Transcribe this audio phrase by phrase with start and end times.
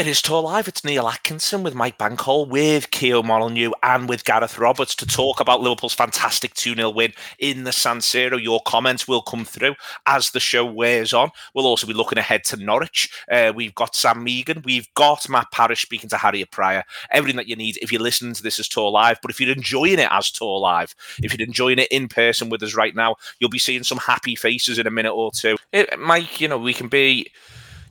[0.00, 0.66] It is TAW Live.
[0.66, 5.40] It's Neil Atkinson with Mike Bankole, with Keo Molyneux, and with Gareth Roberts to talk
[5.40, 8.42] about Liverpool's fantastic 2 0 win in the San Siro.
[8.42, 9.74] Your comments will come through
[10.06, 11.28] as the show wears on.
[11.54, 13.10] We'll also be looking ahead to Norwich.
[13.30, 14.64] Uh, we've got Sam Meaghan.
[14.64, 16.82] We've got Matt Parish speaking to Harriet Prior.
[17.10, 19.18] Everything that you need if you're listening to this as TAW Live.
[19.20, 22.62] But if you're enjoying it as TAW Live, if you're enjoying it in person with
[22.62, 25.58] us right now, you'll be seeing some happy faces in a minute or two.
[25.74, 27.30] It, Mike, you know, we can be.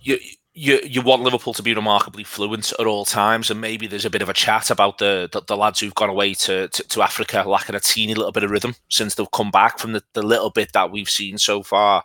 [0.01, 0.17] You,
[0.53, 4.09] you you want Liverpool to be remarkably fluent at all times, and maybe there's a
[4.09, 7.01] bit of a chat about the the, the lads who've gone away to, to, to
[7.03, 10.23] Africa lacking a teeny little bit of rhythm since they've come back from the, the
[10.23, 12.03] little bit that we've seen so far.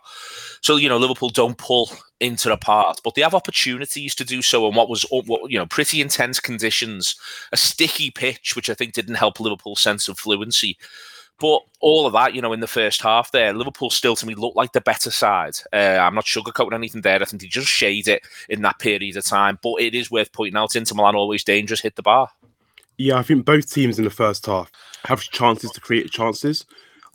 [0.61, 1.89] So you know Liverpool don't pull
[2.19, 4.67] into the part, but they have opportunities to do so.
[4.67, 7.15] And what was what, you know pretty intense conditions,
[7.51, 10.77] a sticky pitch, which I think didn't help Liverpool's sense of fluency.
[11.39, 14.35] But all of that, you know, in the first half there, Liverpool still to me
[14.35, 15.55] looked like the better side.
[15.73, 17.21] Uh, I'm not sugarcoating anything there.
[17.21, 19.59] I think they just shade it in that period of time.
[19.61, 22.29] But it is worth pointing out Inter Milan always dangerous, hit the bar.
[22.97, 24.71] Yeah, I think both teams in the first half
[25.03, 26.65] have chances to create chances.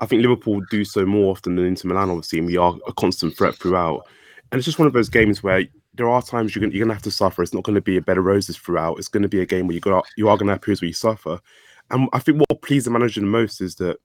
[0.01, 2.93] I think Liverpool do so more often than Inter Milan, obviously, and we are a
[2.93, 4.07] constant threat throughout.
[4.53, 7.03] And it's just one of those games where there are times you're going, to have
[7.03, 7.43] to suffer.
[7.43, 8.99] It's not going to be a bed of roses throughout.
[8.99, 10.83] It's going to be a game where you got you are going to have periods
[10.83, 11.41] where you suffer.
[11.91, 13.99] And I think what pleased the manager the most is that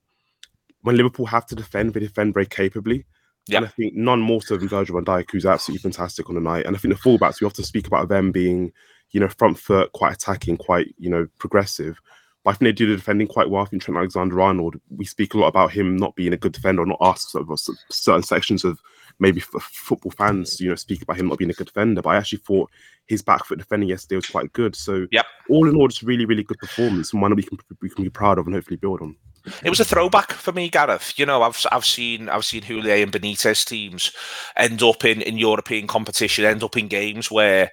[0.86, 3.04] when Liverpool have to defend, they defend very capably.
[3.48, 3.56] Yeah.
[3.56, 6.40] And I think none more so than Virgil van Dijk, who's absolutely fantastic on the
[6.40, 6.64] night.
[6.64, 8.72] And I think the fullbacks, we often speak about them being,
[9.10, 12.00] you know, front foot, quite attacking, quite, you know, progressive.
[12.44, 13.64] But I think they do the defending quite well.
[13.64, 16.52] I think Trent Alexander Arnold, we speak a lot about him not being a good
[16.52, 18.78] defender or not asked sort of certain sections of
[19.18, 22.00] maybe football fans, you know, speak about him not being a good defender.
[22.00, 22.70] But I actually thought
[23.08, 24.76] his back foot defending yesterday was quite good.
[24.76, 25.26] So, yep.
[25.50, 28.04] all in all, it's really, really good performance and one that we can, we can
[28.04, 29.16] be proud of and hopefully build on.
[29.62, 31.14] It was a throwback for me, Gareth.
[31.16, 34.12] You know, I've I've seen I've seen Houllier and Benitez teams
[34.56, 37.70] end up in, in European competition, end up in games where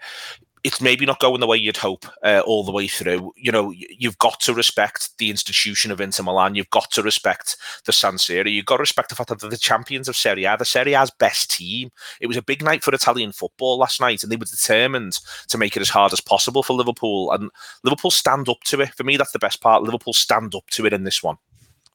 [0.64, 3.34] it's maybe not going the way you'd hope uh, all the way through.
[3.36, 6.56] You know, you've got to respect the institution of Inter Milan.
[6.56, 8.50] You've got to respect the San Siro.
[8.50, 10.94] You've got to respect the fact that they're the champions of Serie A, the Serie
[10.94, 11.90] A's best team.
[12.22, 15.20] It was a big night for Italian football last night, and they were determined
[15.50, 17.32] to make it as hard as possible for Liverpool.
[17.34, 17.50] And
[17.84, 18.94] Liverpool stand up to it.
[18.96, 19.84] For me, that's the best part.
[19.84, 21.38] Liverpool stand up to it in this one.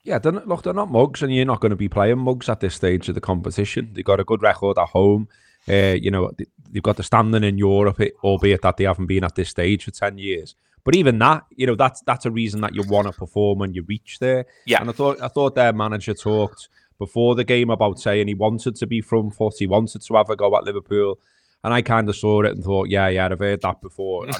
[0.08, 2.48] Yeah, they're not, look, they're not mugs, and you're not going to be playing mugs
[2.48, 3.91] at this stage of the competition.
[3.92, 5.28] They've got a good record at home.
[5.69, 6.30] Uh, you know,
[6.70, 9.91] they've got the standing in Europe, albeit that they haven't been at this stage for
[9.91, 10.54] 10 years.
[10.82, 13.74] But even that, you know, that's that's a reason that you want to perform when
[13.74, 14.47] you reach there.
[14.64, 14.80] Yeah.
[14.80, 18.76] And I thought I thought their manager talked before the game about saying he wanted
[18.76, 21.18] to be front foot, he wanted to have a go at Liverpool.
[21.64, 24.26] And I kind of saw it and thought, yeah, yeah, I've heard that before.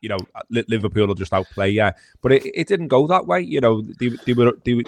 [0.00, 1.90] You know, Liverpool will just outplay, yeah.
[2.22, 3.40] But it, it didn't go that way.
[3.40, 4.84] You know, they, they were, they were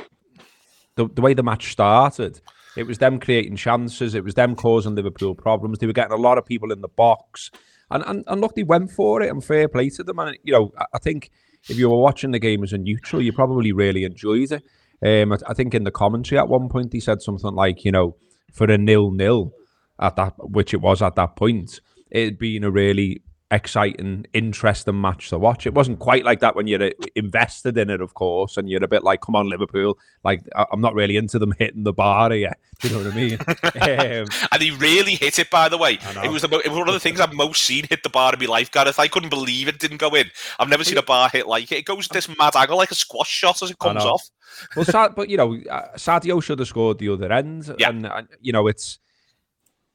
[0.95, 2.41] the, the way the match started,
[2.77, 4.15] it was them creating chances.
[4.15, 5.79] It was them causing Liverpool problems.
[5.79, 7.51] They were getting a lot of people in the box.
[7.91, 10.19] And, and, and look, they went for it and fair play to them.
[10.19, 11.31] And, you know, I, I think
[11.69, 14.63] if you were watching the game as a neutral, you probably really enjoyed it.
[15.05, 17.91] Um, I, I think in the commentary at one point, he said something like, you
[17.91, 18.17] know,
[18.53, 19.53] for a nil-nil,
[20.01, 21.81] at that, which it was at that point,
[22.11, 23.23] it had been a really
[23.53, 25.67] exciting, interesting match to watch.
[25.67, 28.85] It wasn't quite like that when you're uh, invested in it, of course, and you're
[28.85, 32.31] a bit like, "Come on, Liverpool!" Like I'm not really into them hitting the bar
[32.31, 32.55] here.
[32.81, 33.39] Do you know what I mean?
[34.23, 35.51] um, and he really hit it.
[35.51, 37.87] By the way, it was, the, it was one of the things I've most seen
[37.89, 38.99] hit the bar in my life, Gareth.
[38.99, 40.31] I couldn't believe it didn't go in.
[40.59, 41.79] I've never seen a bar hit like it.
[41.79, 44.31] It goes this mad angle, like a squash shot as it comes off.
[44.77, 47.91] well, Sad, but you know, uh, Sadio should have scored the other end, yeah.
[47.91, 48.99] and, and you know, it's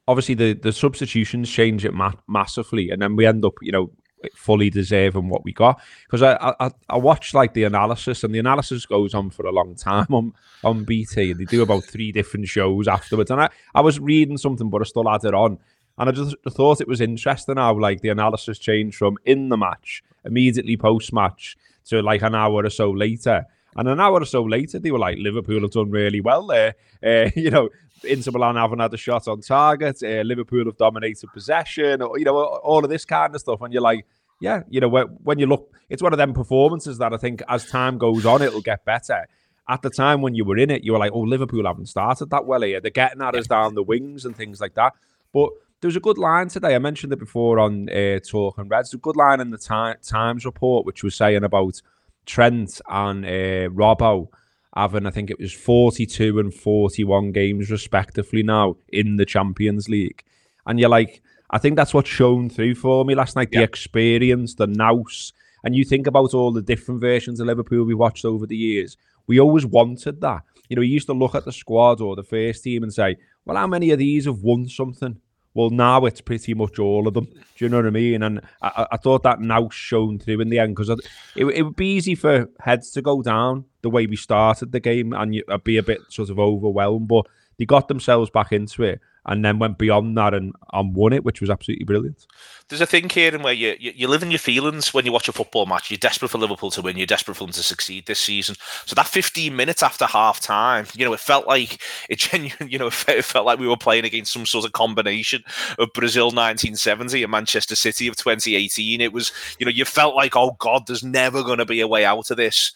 [0.08, 3.92] obviously the the substitutions change it ma- massively, and then we end up, you know,
[4.34, 5.82] fully deserving what we got.
[6.06, 9.52] Because I, I I watched like the analysis, and the analysis goes on for a
[9.52, 10.34] long time on
[10.64, 11.32] on BT.
[11.32, 14.82] And they do about three different shows afterwards, and I I was reading something, but
[14.82, 15.60] I still had it on.
[15.98, 19.58] And I just thought it was interesting how like the analysis changed from in the
[19.58, 23.46] match, immediately post match, to like an hour or so later.
[23.78, 26.76] And an hour or so later, they were like, Liverpool have done really well there.
[27.04, 27.70] Uh, you know,
[28.06, 30.02] Inter Milan haven't had a shot on target.
[30.04, 33.62] Uh, Liverpool have dominated possession, or, you know, all of this kind of stuff.
[33.62, 34.06] And you're like,
[34.40, 37.66] yeah, you know, when you look, it's one of them performances that I think as
[37.66, 39.28] time goes on, it'll get better.
[39.68, 42.30] At the time when you were in it, you were like, oh, Liverpool haven't started
[42.30, 42.80] that well here.
[42.80, 44.94] They're getting at us down the wings and things like that.
[45.34, 45.50] But
[45.82, 46.76] there was a good line today.
[46.76, 48.94] I mentioned it before on uh, Talk and Reds.
[48.94, 49.58] A good line in the
[50.04, 51.82] Times report, which was saying about
[52.26, 54.30] Trent and uh, Robbo
[54.76, 60.24] having, I think it was 42 and 41 games respectively now in the Champions League.
[60.66, 63.60] And you're like, I think that's what shone through for me last night yeah.
[63.60, 65.34] the experience, the nous.
[65.64, 68.98] And you think about all the different versions of Liverpool we watched over the years.
[69.28, 70.44] We always wanted that.
[70.70, 73.16] You know, you used to look at the squad or the first team and say,
[73.46, 75.20] well, how many of these have won something?
[75.56, 77.26] Well, now it's pretty much all of them.
[77.26, 78.22] Do you know what I mean?
[78.22, 81.00] And I, I thought that now shown through in the end because it,
[81.36, 85.14] it would be easy for heads to go down the way we started the game
[85.14, 87.08] and you, I'd be a bit sort of overwhelmed.
[87.08, 91.14] But they got themselves back into it and then went beyond that and, and won
[91.14, 92.28] it, which was absolutely brilliant.
[92.68, 95.12] There's a thing here in where you, you, you live in your feelings when you
[95.12, 95.92] watch a football match.
[95.92, 96.98] You're desperate for Liverpool to win.
[96.98, 98.56] You're desperate for them to succeed this season.
[98.86, 102.70] So that 15 minutes after half time, you know, it felt like it genuine.
[102.76, 105.44] You know, it felt like we were playing against some sort of combination
[105.78, 109.00] of Brazil 1970 and Manchester City of 2018.
[109.00, 111.88] It was, you know, you felt like, oh God, there's never going to be a
[111.88, 112.74] way out of this.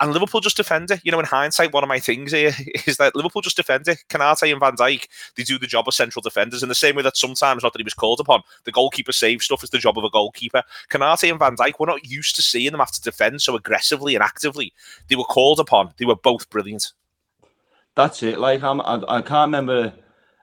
[0.00, 1.00] And Liverpool just defend it.
[1.04, 2.52] You know, in hindsight, one of my things here
[2.86, 3.98] is that Liverpool just defend it.
[4.08, 5.06] Konate and Van Dijk,
[5.36, 7.80] they do the job of central defenders in the same way that sometimes, not that
[7.80, 10.62] he was called upon, the goalkeeper save stuff is the job of a goalkeeper.
[10.90, 14.14] Konate and Van Dijk, we're not used to seeing them have to defend so aggressively
[14.14, 14.72] and actively.
[15.08, 15.92] They were called upon.
[15.98, 16.92] They were both brilliant.
[17.94, 18.38] That's it.
[18.38, 19.92] Like, I'm, I, I can't remember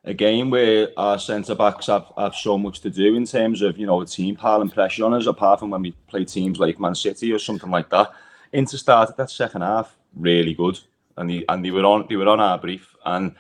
[0.03, 3.77] a game where our centre backs have, have so much to do in terms of,
[3.77, 6.79] you know, a team piling pressure on us, apart from when we play teams like
[6.79, 8.11] Man City or something like that.
[8.53, 10.79] Inter started that second half really good,
[11.15, 12.95] and they and they were on they were on our brief.
[13.05, 13.35] And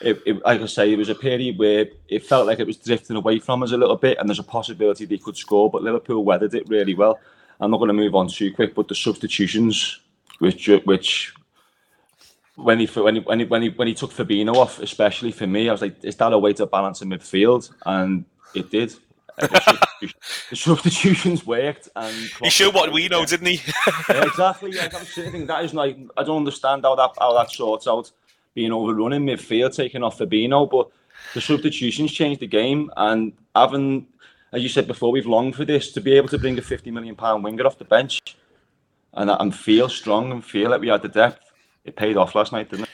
[0.00, 2.76] it, it, like I say, it was a period where it felt like it was
[2.76, 5.82] drifting away from us a little bit, and there's a possibility they could score, but
[5.82, 7.18] Liverpool weathered it really well.
[7.60, 10.00] I'm not going to move on too quick, but the substitutions,
[10.38, 11.34] which which
[12.54, 15.46] when he when he when he when he, when he took Fabinho off, especially for
[15.46, 17.70] me, I was like, is that a way to balance in midfield?
[17.84, 18.24] And
[18.54, 18.94] it did
[20.50, 23.60] the substitutions worked, and he showed what we know, didn't he?
[24.08, 24.72] yeah, exactly.
[24.72, 27.86] Yeah, I was thinking that is like I don't understand how that how that sorts
[27.86, 28.10] out
[28.54, 30.88] being overrun in midfield, taking off Fabinho, but
[31.34, 34.06] the substitutions changed the game, and having,
[34.52, 36.90] as you said before, we've longed for this to be able to bring a fifty
[36.90, 38.20] million pound winger off the bench,
[39.14, 41.52] and and feel strong and feel like we had the depth.
[41.84, 42.90] It paid off last night, didn't it?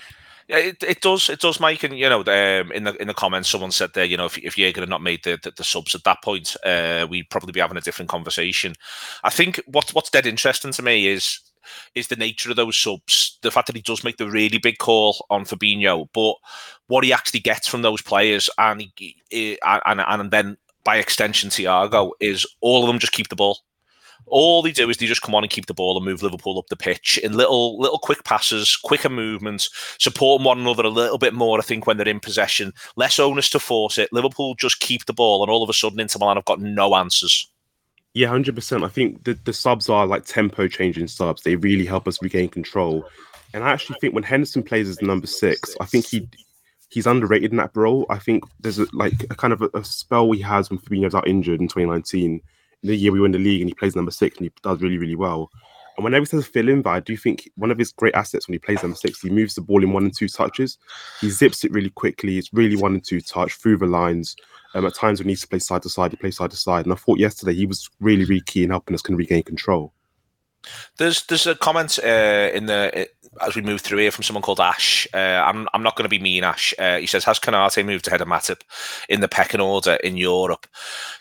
[0.48, 1.30] Yeah, it, it does.
[1.30, 1.84] It does, Mike.
[1.84, 4.36] And you know, um, in the in the comments, someone said there, you know, if
[4.38, 7.52] if Jurgen had not made the, the, the subs at that point, uh, we'd probably
[7.52, 8.74] be having a different conversation.
[9.22, 11.40] I think what what's dead interesting to me is
[11.94, 13.38] is the nature of those subs.
[13.42, 16.34] The fact that he does make the really big call on Fabinho, but
[16.88, 21.48] what he actually gets from those players, and he, he and and then by extension,
[21.48, 23.60] Thiago is all of them just keep the ball.
[24.26, 26.58] All they do is they just come on and keep the ball and move Liverpool
[26.58, 31.18] up the pitch in little little quick passes, quicker movements, supporting one another a little
[31.18, 31.58] bit more.
[31.58, 34.12] I think when they're in possession, less onus to force it.
[34.12, 36.94] Liverpool just keep the ball, and all of a sudden, Inter Milan have got no
[36.94, 37.50] answers.
[38.14, 38.84] Yeah, hundred percent.
[38.84, 41.42] I think the, the subs are like tempo changing subs.
[41.42, 43.04] They really help us regain control.
[43.52, 46.28] And I actually think when Henderson plays as number six, I think he
[46.90, 48.06] he's underrated in that role.
[48.08, 51.14] I think there's a, like a kind of a, a spell he has when Fabinho's
[51.14, 52.40] out injured in 2019
[52.84, 54.98] the year we win the league and he plays number six and he does really,
[54.98, 55.50] really well.
[55.96, 58.48] And whenever he says fill in, but I do think one of his great assets
[58.48, 60.76] when he plays number six, he moves the ball in one and two touches.
[61.20, 62.36] He zips it really quickly.
[62.36, 64.34] It's really one and two touch through the lines.
[64.74, 66.56] Um, at times when he needs to play side to side, he plays side to
[66.56, 66.84] side.
[66.84, 69.44] And I thought yesterday he was really, really key in helping us kind of regain
[69.44, 69.92] control.
[70.98, 73.06] There's there's a comment uh, in the
[73.40, 75.06] as we move through here from someone called Ash.
[75.12, 76.74] Uh, I'm I'm not going to be mean, Ash.
[76.78, 78.62] Uh, he says, "Has Konate moved ahead of Matip
[79.08, 80.66] in the pecking order in Europe?"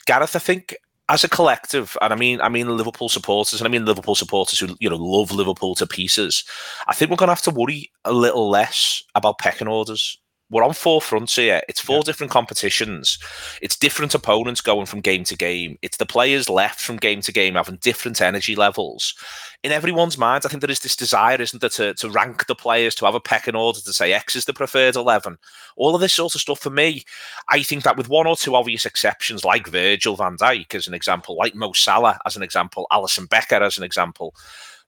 [0.05, 0.75] Gareth, I think
[1.09, 4.59] as a collective, and I mean, I mean Liverpool supporters, and I mean Liverpool supporters
[4.59, 6.43] who you know love Liverpool to pieces.
[6.87, 10.17] I think we're going to have to worry a little less about pecking orders
[10.53, 11.63] we're on four fronts here.
[11.67, 12.03] It's four yeah.
[12.03, 13.17] different competitions.
[13.59, 15.79] It's different opponents going from game to game.
[15.81, 19.15] It's the players left from game to game having different energy levels.
[19.63, 22.53] In everyone's mind, I think there is this desire, isn't there, to, to rank the
[22.53, 25.39] players, to have a pecking order, to say X is the preferred 11.
[25.75, 27.03] All of this sort of stuff for me,
[27.49, 30.93] I think that with one or two obvious exceptions, like Virgil van Dijk as an
[30.93, 34.35] example, like Mo Salah as an example, Alisson Becker as an example,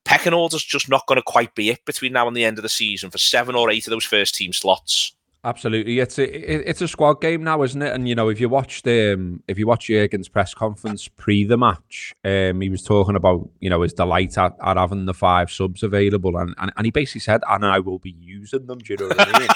[0.04, 2.62] pecking order's just not going to quite be it between now and the end of
[2.62, 5.15] the season for seven or eight of those first team slots.
[5.46, 7.94] Absolutely, it's a it's a squad game now, isn't it?
[7.94, 11.56] And you know, if you watched um, if you watch Jurgen's press conference pre the
[11.56, 15.52] match, um, he was talking about you know his delight at, at having the five
[15.52, 18.94] subs available, and, and and he basically said, "And I will be using them." Do
[18.94, 19.50] you know what I mean?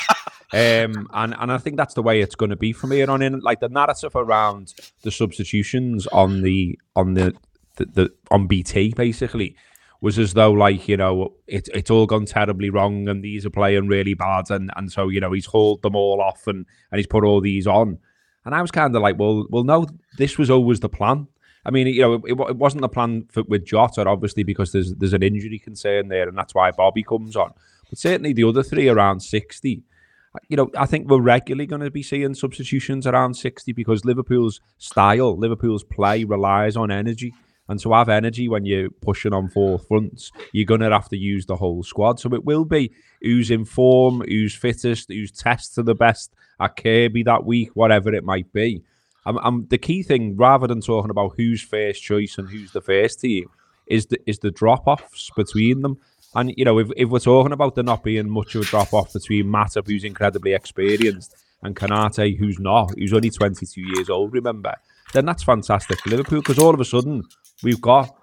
[0.93, 3.23] um, and and I think that's the way it's going to be from here on
[3.23, 3.39] in.
[3.39, 7.33] Like the narrative around the substitutions on the on the
[7.77, 9.55] the, the on BT basically
[10.01, 13.49] was as though like you know it, it's all gone terribly wrong and these are
[13.49, 16.99] playing really bad and and so you know he's hauled them all off and and
[16.99, 17.97] he's put all these on.
[18.45, 19.87] And I was kind of like well well no
[20.17, 21.27] this was always the plan.
[21.65, 24.93] I mean you know it, it wasn't the plan for, with Jota obviously because there's
[24.95, 27.53] there's an injury concern there and that's why Bobby comes on.
[27.89, 29.83] But certainly the other three around 60
[30.47, 34.61] you know, I think we're regularly going to be seeing substitutions around 60 because Liverpool's
[34.77, 37.33] style, Liverpool's play relies on energy.
[37.69, 41.17] And to have energy when you're pushing on four fronts, you're going to have to
[41.17, 42.19] use the whole squad.
[42.19, 47.23] So it will be who's in form, who's fittest, who's tested the best at Kirkby
[47.23, 48.81] that week, whatever it might be.
[49.25, 52.81] I'm, I'm the key thing rather than talking about who's first choice and who's the
[52.81, 53.49] first team
[53.85, 55.99] is the is the drop offs between them.
[56.33, 58.93] And you know, if, if we're talking about there not being much of a drop
[58.93, 64.33] off between Matip, who's incredibly experienced, and Konate, who's not, who's only 22 years old,
[64.33, 64.75] remember,
[65.13, 67.23] then that's fantastic for Liverpool because all of a sudden
[67.63, 68.15] we've got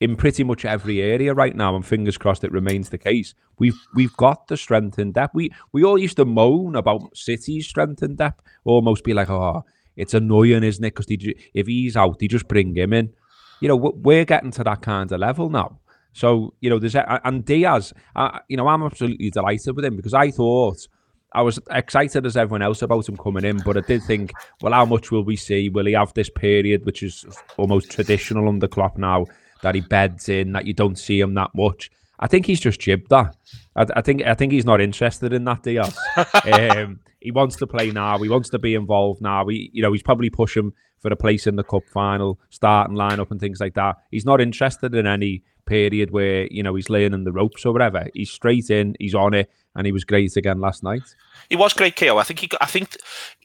[0.00, 3.34] in pretty much every area right now, and fingers crossed it remains the case.
[3.58, 5.34] We've we've got the strength in depth.
[5.34, 9.64] We we all used to moan about City's strength in depth, almost be like, oh,
[9.96, 10.94] it's annoying, isn't it?
[10.94, 13.12] Because if he's out, they just bring him in.
[13.60, 15.78] You know, we're getting to that kind of level now.
[16.12, 17.92] So you know, there's and Diaz.
[18.16, 20.86] Uh, you know, I'm absolutely delighted with him because I thought
[21.34, 24.72] I was excited as everyone else about him coming in, but I did think, well,
[24.72, 25.68] how much will we see?
[25.68, 27.24] Will he have this period, which is
[27.56, 29.26] almost traditional under Klopp now,
[29.62, 31.90] that he beds in, that you don't see him that much?
[32.20, 33.34] I think he's just jibbed that.
[33.74, 35.98] I, I think I think he's not interested in that Diaz.
[36.52, 38.18] um, he wants to play now.
[38.18, 39.46] He wants to be involved now.
[39.48, 43.30] He, you know, he's probably pushing for a place in the cup final, starting lineup
[43.30, 43.96] and things like that.
[44.10, 47.72] He's not interested in any period where you know he's laying in the ropes or
[47.72, 48.08] whatever.
[48.14, 48.96] He's straight in.
[48.98, 51.02] He's on it and he was great again last night.
[51.48, 52.18] He was great, KO.
[52.18, 52.48] I think he.
[52.60, 52.96] I think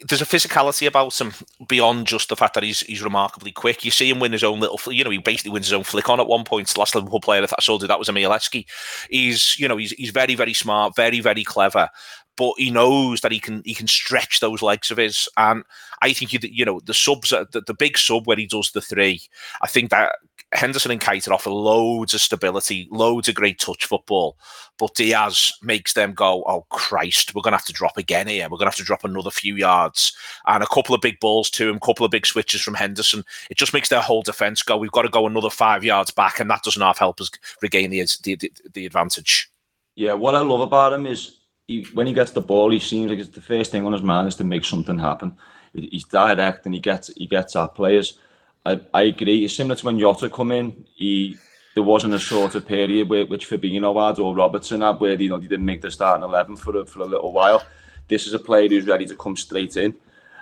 [0.08, 1.34] there's a physicality about him
[1.68, 3.84] beyond just the fact that he's he's remarkably quick.
[3.84, 4.80] You see him win his own little.
[4.94, 6.68] You know, he basically wins his own flick on at one point.
[6.68, 8.66] The last Liverpool player that I saw do that was Emile Heskey.
[9.10, 11.90] He's you know he's he's very very smart, very very clever,
[12.38, 15.28] but he knows that he can he can stretch those legs of his.
[15.36, 15.64] And
[16.02, 18.82] I think you you know the subs the, the big sub where he does the
[18.82, 19.22] three.
[19.62, 20.16] I think that
[20.54, 24.38] Henderson and Keita offer loads of stability, loads of great touch football.
[24.78, 28.48] But Diaz makes them go, oh Christ, we're gonna have to drop again here.
[28.50, 30.16] We're gonna have to drop another few yards.
[30.46, 33.26] And a couple of big balls to him, a couple of big switches from Henderson.
[33.50, 36.40] It just makes their whole defence go, we've got to go another five yards back,
[36.40, 37.30] and that doesn't half help us
[37.62, 39.50] regain the the, the, the advantage.
[39.96, 43.10] Yeah, what I love about him is he, when he gets the ball, he seems
[43.10, 45.38] like it's the first thing on his mind is to make something happen.
[45.74, 48.18] He's direct and he gets he gets at players.
[48.66, 49.46] I, I agree.
[49.46, 50.86] It's similar to when Jota come in.
[50.96, 51.38] He
[51.76, 55.30] there wasn't a sort of period where which Fabinho had or Robertson had where you
[55.30, 57.62] know they didn't make the starting eleven for a, for a little while.
[58.08, 59.94] This is a player who's ready to come straight in.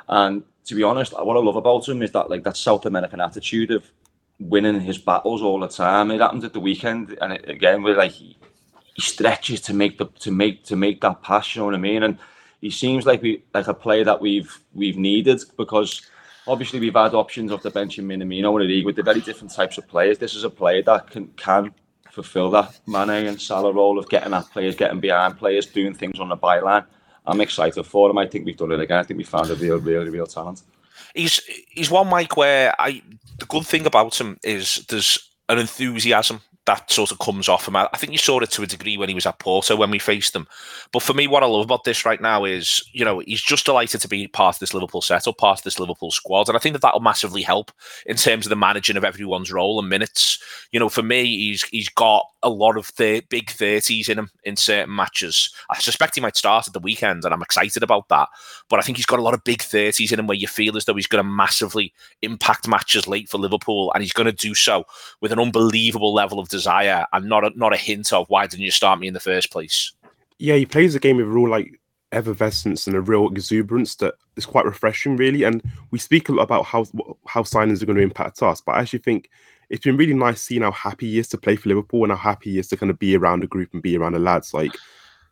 [0.08, 3.20] And to be honest, what I love about him is that like that South American
[3.20, 3.84] attitude of
[4.40, 6.12] winning his battles all the time.
[6.12, 8.38] It happened at the weekend, and it, again, we're like he
[8.98, 11.56] stretches to make the to make to make that pass.
[11.56, 12.04] You know what I mean?
[12.04, 12.18] And
[12.62, 16.02] he seems like we like a player that we've we've needed because
[16.48, 19.54] obviously we've had options off the bench in Minamino and league with the very different
[19.54, 20.18] types of players.
[20.18, 21.74] This is a player that can can
[22.12, 26.20] fulfill that Mane and Salah role of getting at players, getting behind players, doing things
[26.20, 26.86] on the byline.
[27.28, 28.18] I'm excited for him.
[28.18, 29.00] I think we've done it again.
[29.00, 30.62] I think we found a real, real, real talent.
[31.14, 33.02] He's he's one Mike where I
[33.40, 37.76] the good thing about him is there's an enthusiasm that sort of comes off him.
[37.76, 40.00] I think you saw it to a degree when he was at Porto when we
[40.00, 40.48] faced them.
[40.92, 43.66] But for me, what I love about this right now is, you know, he's just
[43.66, 46.48] delighted to be part of this Liverpool setup, part of this Liverpool squad.
[46.48, 47.72] And I think that that'll massively help
[48.08, 50.40] in terms of the managing of everyone's role and minutes.
[50.72, 54.56] You know, for me, he's he's got a lot of big 30s in him in
[54.56, 55.54] certain matches.
[55.70, 58.30] I suspect he might start at the weekend, and I'm excited about that.
[58.70, 60.78] But I think he's got a lot of big 30s in him where you feel
[60.78, 64.32] as though he's going to massively impact matches late for Liverpool, and he's going to
[64.32, 64.86] do so
[65.22, 68.64] with an unbelievable level of desire and not a, not a hint of why didn't
[68.64, 69.92] you start me in the first place.
[70.40, 71.80] Yeah, he plays the game with real like
[72.12, 75.44] effervescence and a real exuberance that is quite refreshing, really.
[75.44, 76.86] And we speak a lot about how
[77.28, 79.30] how signings are going to impact us, but I actually think
[79.70, 82.18] it's been really nice seeing how happy he is to play for Liverpool and how
[82.18, 84.54] happy he is to kind of be around a group and be around the lads.
[84.54, 84.72] Like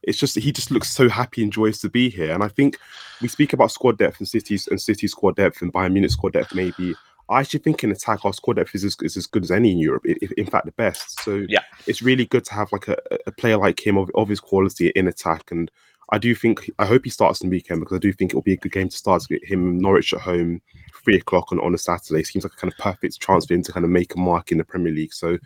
[0.03, 2.33] it's just he just looks so happy and joyous to be here.
[2.33, 2.77] And I think
[3.21, 6.33] we speak about squad depth and City's and City squad depth and Bayern Munich squad
[6.33, 6.95] depth maybe.
[7.29, 9.71] I actually think in attack our squad depth is as, is as good as any
[9.71, 11.21] in Europe, if, in fact the best.
[11.21, 14.29] So yeah, it's really good to have like a, a player like him of, of
[14.29, 15.51] his quality in attack.
[15.51, 15.71] And
[16.11, 18.53] I do think I hope he starts the weekend because I do think it'll be
[18.53, 20.61] a good game to start to get him Norwich at home
[21.03, 23.63] three o'clock on, on a Saturday seems like a kind of perfect chance for him
[23.63, 25.13] to kind of make a mark in the Premier League.
[25.13, 25.37] So,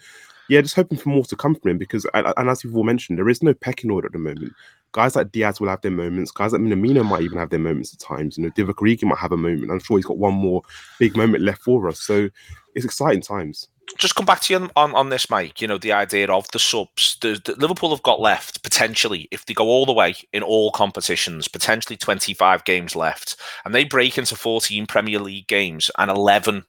[0.50, 2.84] yeah, just hoping for more to come from him because, and, and as you've all
[2.84, 4.54] mentioned, there is no pecking order at the moment.
[4.92, 6.32] Guys like Diaz will have their moments.
[6.32, 8.38] Guys like Minamino might even have their moments at times.
[8.38, 9.72] You know, Divock Origi might have a moment.
[9.72, 10.62] I'm sure he's got one more
[11.00, 12.00] big moment left for us.
[12.00, 12.30] So,
[12.76, 13.68] it's exciting times
[13.98, 15.62] just come back to you on, on, this, Mike.
[15.62, 17.18] You know, the idea of the subs.
[17.22, 20.72] The, the, Liverpool have got left potentially, if they go all the way in all
[20.72, 26.66] competitions, potentially 25 games left, and they break into 14 Premier League games and 11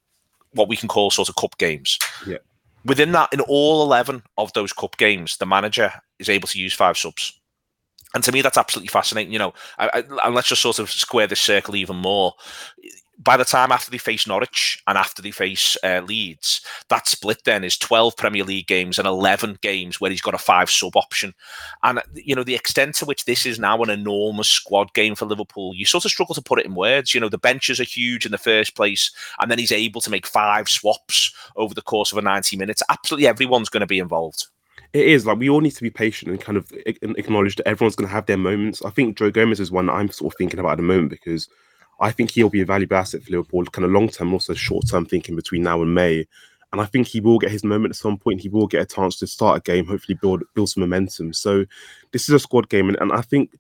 [0.53, 1.99] what we can call sort of cup games.
[2.27, 2.39] Yeah.
[2.85, 6.73] Within that, in all 11 of those cup games, the manager is able to use
[6.73, 7.39] five subs.
[8.15, 9.33] And to me, that's absolutely fascinating.
[9.33, 12.35] You know, I, I, and let's just sort of square this circle even more
[13.19, 17.43] by the time after they face Norwich and after they face uh, Leeds, that split
[17.45, 20.97] then is 12 Premier League games and 11 games where he's got a five sub
[20.97, 21.35] option.
[21.83, 25.27] And, you know, the extent to which this is now an enormous squad game for
[25.27, 27.13] Liverpool, you sort of struggle to put it in words.
[27.13, 29.11] You know, the benches are huge in the first place,
[29.41, 32.83] and then he's able to make five swaps over the course of a 90 minutes.
[32.89, 34.47] Absolutely everyone's going to be involved
[34.93, 37.97] it is like we all need to be patient and kind of acknowledge that everyone's
[37.97, 38.83] going to have their moments.
[38.83, 41.11] I think Joe Gomez is one that I'm sort of thinking about at the moment
[41.11, 41.49] because
[42.01, 44.89] I think he'll be a valuable asset for Liverpool, kind of long term, also short
[44.89, 46.27] term thinking between now and May.
[46.73, 48.41] And I think he will get his moment at some point.
[48.41, 51.33] He will get a chance to start a game, hopefully build build some momentum.
[51.33, 51.65] So
[52.13, 53.59] this is a squad game, and, and I think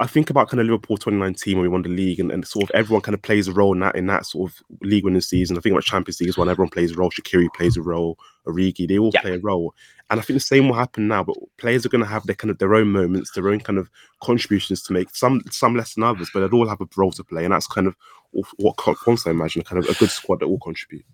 [0.00, 2.64] I think about kind of Liverpool 2019 when we won the league, and, and sort
[2.64, 5.20] of everyone kind of plays a role in that in that sort of league winning
[5.20, 5.56] season.
[5.56, 6.48] I think about Champions League as well.
[6.48, 7.10] Everyone plays a role.
[7.10, 8.18] Shaqiri plays a role.
[8.46, 9.20] Origi, they all yeah.
[9.20, 9.74] play a role.
[10.10, 11.22] And I think the same will happen now.
[11.22, 13.78] But players are going to have their kind of their own moments, their own kind
[13.78, 13.88] of
[14.22, 15.14] contributions to make.
[15.14, 17.66] Some some less than others, but they'd all have a role to play, and that's
[17.66, 17.94] kind of
[18.56, 21.04] what I imagine kind of a good squad that will contribute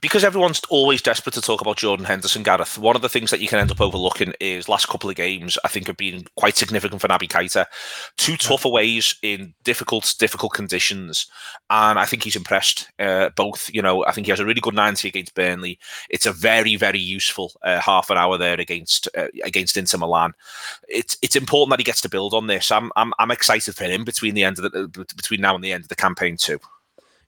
[0.00, 3.40] because everyone's always desperate to talk about Jordan Henderson, Gareth, one of the things that
[3.40, 6.56] you can end up overlooking is last couple of games, I think, have been quite
[6.56, 7.66] significant for Naby Keita.
[8.16, 11.26] Two tough aways in difficult, difficult conditions.
[11.70, 13.70] And I think he's impressed uh, both.
[13.72, 15.78] You know, I think he has a really good 90 against Burnley.
[16.10, 20.32] It's a very, very useful uh, half an hour there against uh, against Inter Milan.
[20.88, 22.70] It's it's important that he gets to build on this.
[22.70, 25.72] I'm I'm, I'm excited for him between the end of the between now and the
[25.72, 26.58] end of the campaign too.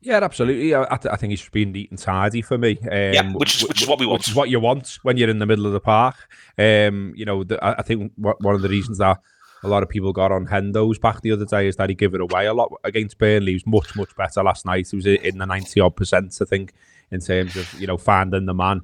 [0.00, 0.75] Yeah, absolutely.
[0.75, 2.79] I, I think he's been neat and tidy for me.
[2.83, 4.21] Um, yeah, which is, which is what we want.
[4.21, 6.17] Which is what you want when you're in the middle of the park.
[6.59, 9.19] Um, you know, the, I think one of the reasons that
[9.62, 12.15] a lot of people got on Hendo's back the other day is that he gave
[12.15, 13.53] it away a lot against Burnley.
[13.53, 14.88] He was much, much better last night.
[14.91, 16.73] He was in the 90 odd percent, I think,
[17.11, 18.83] in terms of, you know, finding the man.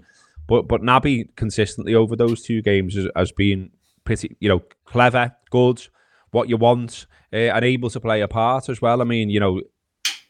[0.49, 3.71] But but Naby consistently over those two games has, has been
[4.05, 5.87] pretty, you know, clever, good,
[6.33, 9.01] what you want, uh, and able to play a part as well.
[9.01, 9.61] I mean, you know,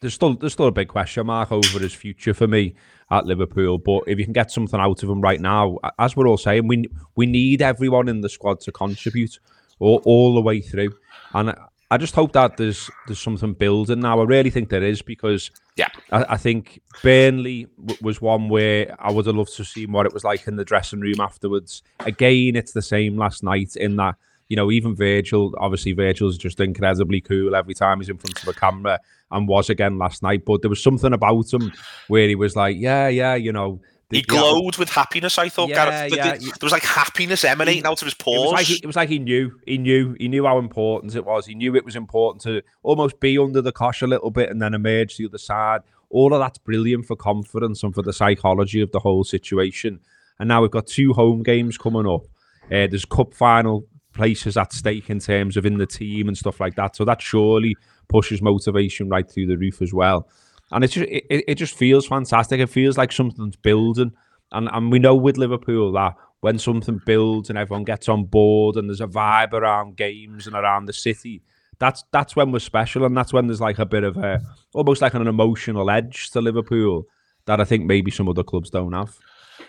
[0.02, 2.75] there's still there's still a big question mark over his future for me
[3.11, 3.78] at Liverpool.
[3.78, 6.66] But if you can get something out of him right now, as we're all saying,
[6.66, 6.85] we
[7.16, 9.38] we need everyone in the squad to contribute
[9.78, 10.92] all, all the way through.
[11.32, 11.54] And
[11.90, 14.21] I just hope that there's there's something building now.
[14.21, 18.97] I really think there is because yeah, I, I think Burnley w- was one where
[18.99, 21.82] I would have loved to see what it was like in the dressing room afterwards.
[22.00, 24.16] Again, it's the same last night in that
[24.52, 28.46] you know, even Virgil, obviously Virgil's just incredibly cool every time he's in front of
[28.46, 29.00] a camera
[29.31, 30.44] and was again last night.
[30.44, 31.72] But there was something about him
[32.09, 33.81] where he was like, yeah, yeah, you know.
[34.11, 35.38] he glowed with happiness.
[35.38, 36.37] I thought, yeah, Gareth, yeah.
[36.37, 38.37] there was like happiness emanating he, out of his pores.
[38.37, 41.16] It was, like he, it was like he knew, he knew, he knew how important
[41.16, 41.46] it was.
[41.46, 44.61] He knew it was important to almost be under the cosh a little bit and
[44.61, 45.81] then emerge the other side.
[46.11, 49.98] All of that's brilliant for confidence and for the psychology of the whole situation.
[50.38, 52.27] And now we've got two home games coming up.
[52.66, 56.61] Uh, there's cup final places at stake in terms of in the team and stuff
[56.61, 56.96] like that.
[56.96, 57.77] So that surely
[58.09, 60.29] pushes motivation right through the roof as well.
[60.70, 62.61] And it's just it, it just feels fantastic.
[62.61, 64.12] It feels like something's building.
[64.53, 68.77] And and we know with Liverpool that when something builds and everyone gets on board
[68.77, 71.42] and there's a vibe around games and around the city,
[71.79, 74.40] that's that's when we're special and that's when there's like a bit of a
[74.75, 77.07] almost like an emotional edge to Liverpool
[77.46, 79.16] that I think maybe some other clubs don't have.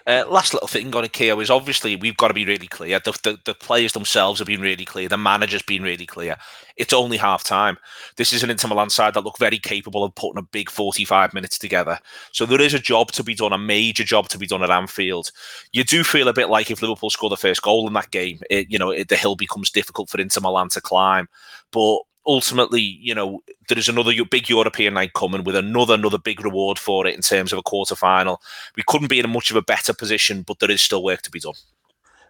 [0.06, 3.00] Uh, last little thing on Ikea is obviously we've got to be really clear.
[3.00, 5.08] The, the, the, players themselves have been really clear.
[5.08, 6.36] The manager's been really clear.
[6.76, 7.78] It's only half time.
[8.18, 11.34] This is an Inter Milan side that look very capable of putting a big 45
[11.34, 12.00] minutes together.
[12.32, 14.70] So there is a job to be done, a major job to be done at
[14.70, 15.32] Anfield.
[15.72, 18.40] You do feel a bit like if Liverpool score the first goal in that game,
[18.50, 21.30] it, you know, it, the hill becomes difficult for Inter Milan to climb.
[21.72, 26.44] But ultimately, you know, there is another big European night coming with another another big
[26.44, 28.42] reward for it in terms of a quarter final.
[28.76, 31.22] We couldn't be in a much of a better position, but there is still work
[31.24, 31.54] to be done.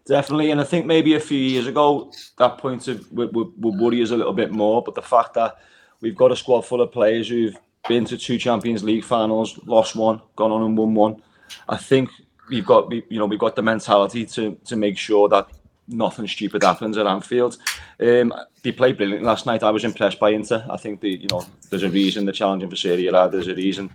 [0.06, 3.80] Definitely, and I think maybe a few years ago that point of would, would, would
[3.80, 4.84] worry us a little bit more.
[4.84, 5.58] But the fact that
[6.02, 7.56] we've got a squad full of players who've
[7.88, 11.22] been to two Champions League finals, lost one, gone on and won one,
[11.70, 12.10] I think
[12.50, 15.48] we've got you know we've got the mentality to to make sure that
[15.88, 17.58] nothing stupid happens at Anfield.
[18.00, 19.64] Um, they played brilliant last night.
[19.64, 20.66] I was impressed by Inter.
[20.70, 23.30] I think the you know there's a reason they're challenging for Serie A.
[23.30, 23.90] There's a reason.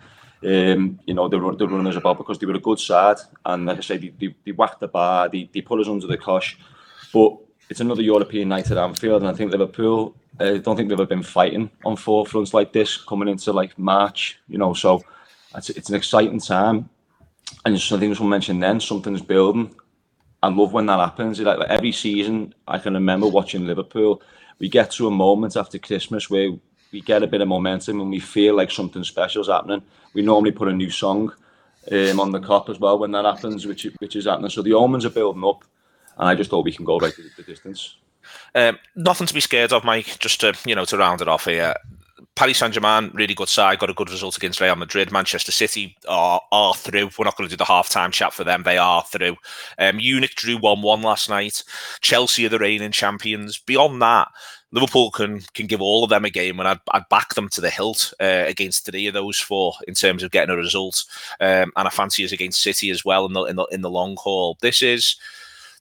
[0.45, 3.17] Um, you know, they're, they're running us about because they were a good side.
[3.45, 6.07] And like I say they, they, they whacked the bar, they, they put us under
[6.07, 6.57] the cosh.
[7.13, 9.23] But it's another European night at Anfield.
[9.23, 12.55] And I think Liverpool, uh, I don't think they've ever been fighting on four fronts
[12.55, 14.75] like this coming into like March, you know.
[14.75, 15.03] So
[15.57, 16.89] it's, it's an exciting time.
[17.65, 19.75] And just, I someone mentioned then, something's building.
[20.43, 21.41] I love when that happens.
[21.41, 24.23] Like, like every season, I can remember watching Liverpool.
[24.59, 26.51] We get to a moment after Christmas where
[26.93, 29.83] we get a bit of momentum and we feel like something special is happening.
[30.15, 31.33] We normally put a new song
[31.93, 34.51] um, on the Kop as well when that happens, which which is happening.
[34.51, 35.65] So the omens are building up,
[36.17, 37.97] and I just hope we can go right the, the distance.
[38.55, 40.19] Um, nothing to be scared of, Mike.
[40.19, 41.75] Just to you know to round it off here
[42.35, 45.13] Paris Saint Germain, really good side, got a good result against Real Madrid.
[45.13, 47.11] Manchester City are, are through.
[47.19, 48.63] We're not going to do the half time chat for them.
[48.63, 49.37] They are through.
[49.79, 51.63] Um, Munich drew 1 1 last night.
[52.01, 53.59] Chelsea are the reigning champions.
[53.59, 54.29] Beyond that,
[54.71, 57.61] Liverpool can can give all of them a game, and I'd, I'd back them to
[57.61, 61.05] the hilt uh, against three of those four in terms of getting a result.
[61.41, 63.91] Um, and I fancy us against City as well in the in the, in the
[63.91, 64.59] long haul.
[64.61, 65.17] This is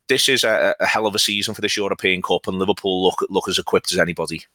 [0.08, 3.26] this is a, a hell of a season for this European Cup, and Liverpool look
[3.30, 4.46] look as equipped as anybody.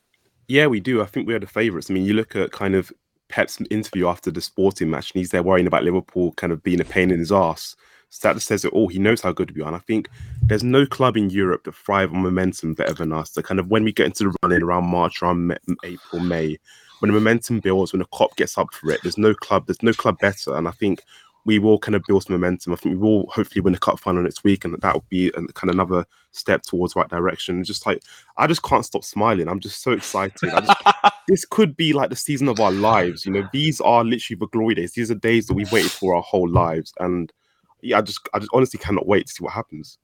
[0.48, 1.02] Yeah, we do.
[1.02, 1.90] I think we are the favourites.
[1.90, 2.92] I mean, you look at kind of
[3.28, 6.81] Pep's interview after the sporting match, and he's there worrying about Liverpool kind of being
[6.81, 7.76] a pain in his ass.
[8.11, 8.88] So that just says it all.
[8.88, 9.68] He knows how good we are.
[9.68, 10.11] And I think
[10.42, 13.33] there's no club in Europe that thrive on momentum better than us.
[13.33, 16.59] So kind of when we get into the running around March, around April, May,
[16.98, 19.83] when the momentum builds, when the Kop gets up for it, there's no club, there's
[19.83, 20.55] no club better.
[20.55, 21.02] And I think
[21.44, 22.72] we will kind of build some momentum.
[22.72, 25.28] I think we will hopefully win the cup final next week, and that will be
[25.28, 27.64] a, kind of another step towards right direction.
[27.64, 28.02] Just like
[28.37, 29.48] I just can't stop smiling.
[29.48, 30.50] I'm just so excited.
[30.50, 30.83] Just,
[31.28, 33.26] this could be like the season of our lives.
[33.26, 34.92] You know, these are literally the glory days.
[34.92, 37.33] These are days that we've waited for our whole lives, and
[37.83, 39.98] yeah, I just I just honestly cannot wait to see what happens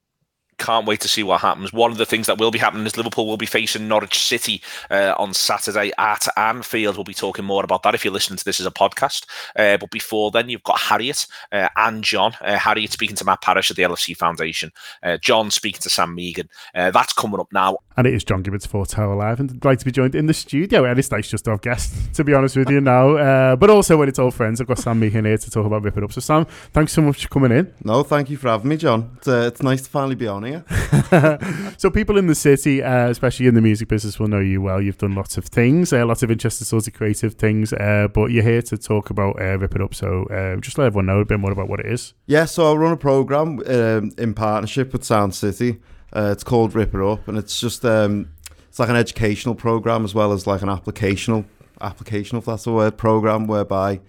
[0.58, 1.72] can't wait to see what happens.
[1.72, 4.60] One of the things that will be happening is Liverpool will be facing Norwich City
[4.90, 6.96] uh, on Saturday at Anfield.
[6.96, 9.26] We'll be talking more about that if you're listening to this as a podcast.
[9.56, 12.34] Uh, but before then, you've got Harriet uh, and John.
[12.40, 14.72] Uh, Harriet speaking to Matt Parish at the LFC Foundation.
[15.02, 16.48] Uh, John speaking to Sam Meaghan.
[16.74, 17.78] Uh, that's coming up now.
[17.96, 20.26] And it is John Gibbons for TAW Live, and I'd like to be joined in
[20.26, 20.84] the studio.
[20.84, 23.56] And it's nice just to have guests, to be honest with you now.
[23.56, 25.96] but also when it's all friends, I've got Sam Meaghan here to talk about Rip
[25.96, 26.12] It Up.
[26.12, 27.72] So Sam, thanks so much for coming in.
[27.84, 29.10] No, thank you for having me, John.
[29.16, 31.74] It's, it's nice to finally be on here.
[31.78, 34.80] so people in the city, uh, especially in the music business, will know you well.
[34.80, 38.30] You've done lots of things, uh, lots of interesting sorts of creative things, uh, but
[38.30, 39.94] you're here to talk about uh, Rip It Up.
[39.94, 42.14] So uh, just let everyone know a bit more about what it is.
[42.26, 45.80] Yeah, so I run a program um, in partnership with Sound City.
[46.12, 48.30] Uh, it's called Rip It Up, and it's just um,
[48.68, 51.44] it's like an educational program as well as like an applicational
[51.80, 54.00] applicational, if that's the word, program whereby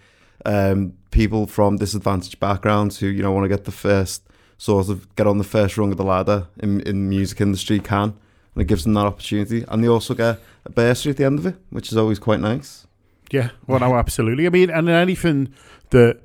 [0.46, 4.24] um, people from disadvantaged backgrounds who you know want to get the first
[4.60, 8.14] sort of get on the first rung of the ladder in, in music industry can.
[8.54, 9.64] And it gives them that opportunity.
[9.68, 12.42] And they also get a bursary at the end of it, which is always quite
[12.42, 12.86] nice.
[13.32, 14.46] Yeah, well, no, absolutely.
[14.46, 15.54] I mean, and anything
[15.92, 16.20] that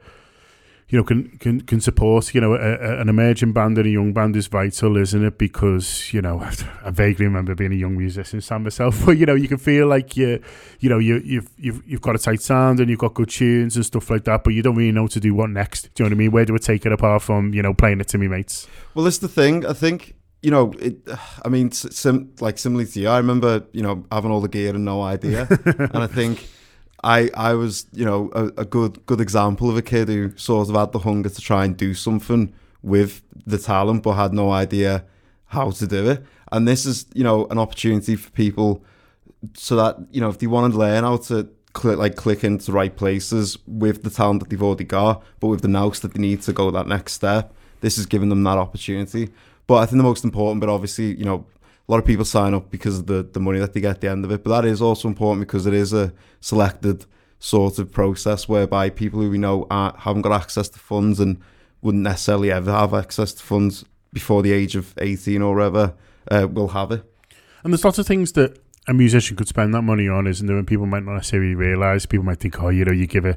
[0.95, 3.91] you know, can can can support you know a, a, an emerging band and a
[3.91, 5.39] young band is vital, isn't it?
[5.39, 6.39] Because you know,
[6.85, 9.89] I vaguely remember being a young musician, Sam myself, but you know, you can feel
[9.89, 10.41] like you,
[10.79, 13.75] you know, you you've you've you've got a tight sound and you've got good tunes
[13.75, 15.93] and stuff like that, but you don't really know what to do what next.
[15.95, 16.31] Do you know what I mean?
[16.31, 18.69] Where do we take it apart from you know playing it to me mates?
[18.95, 19.67] Well, that's the thing.
[19.67, 21.09] I think you know, it,
[21.45, 24.77] I mean, sim, like similarly to you, I remember, you know, having all the gear
[24.77, 25.49] and no idea.
[25.65, 26.47] and I think
[27.05, 30.69] I I was you know a, a, good good example of a kid who sort
[30.69, 34.51] of had the hunger to try and do something with the talent, but had no
[34.51, 35.05] idea
[35.47, 36.25] how to do it.
[36.51, 38.83] And this is you know an opportunity for people
[39.55, 42.67] so that you know if they want to learn how to click like click into
[42.67, 46.15] the right places with the talent that they've already got, but with the nous that
[46.15, 47.55] they need to go that next step.
[47.81, 49.29] This is giving them that opportunity.
[49.67, 51.47] But I think the most important bit, obviously, you know,
[51.87, 54.01] a lot of people sign up because of the, the money that they get at
[54.01, 54.43] the end of it.
[54.43, 57.05] But that is also important because it is a selected
[57.39, 61.41] sort of process whereby people who we know haven't got access to funds and
[61.83, 65.95] wouldn't necessarily ever have access to funds before the age of 18 or whatever
[66.31, 67.05] uh, will have it.
[67.63, 70.57] And there's lots of things that a musician could spend that money on, isn't there?
[70.57, 72.07] And people might not necessarily realise.
[72.07, 73.37] People might think, oh, you know, you give a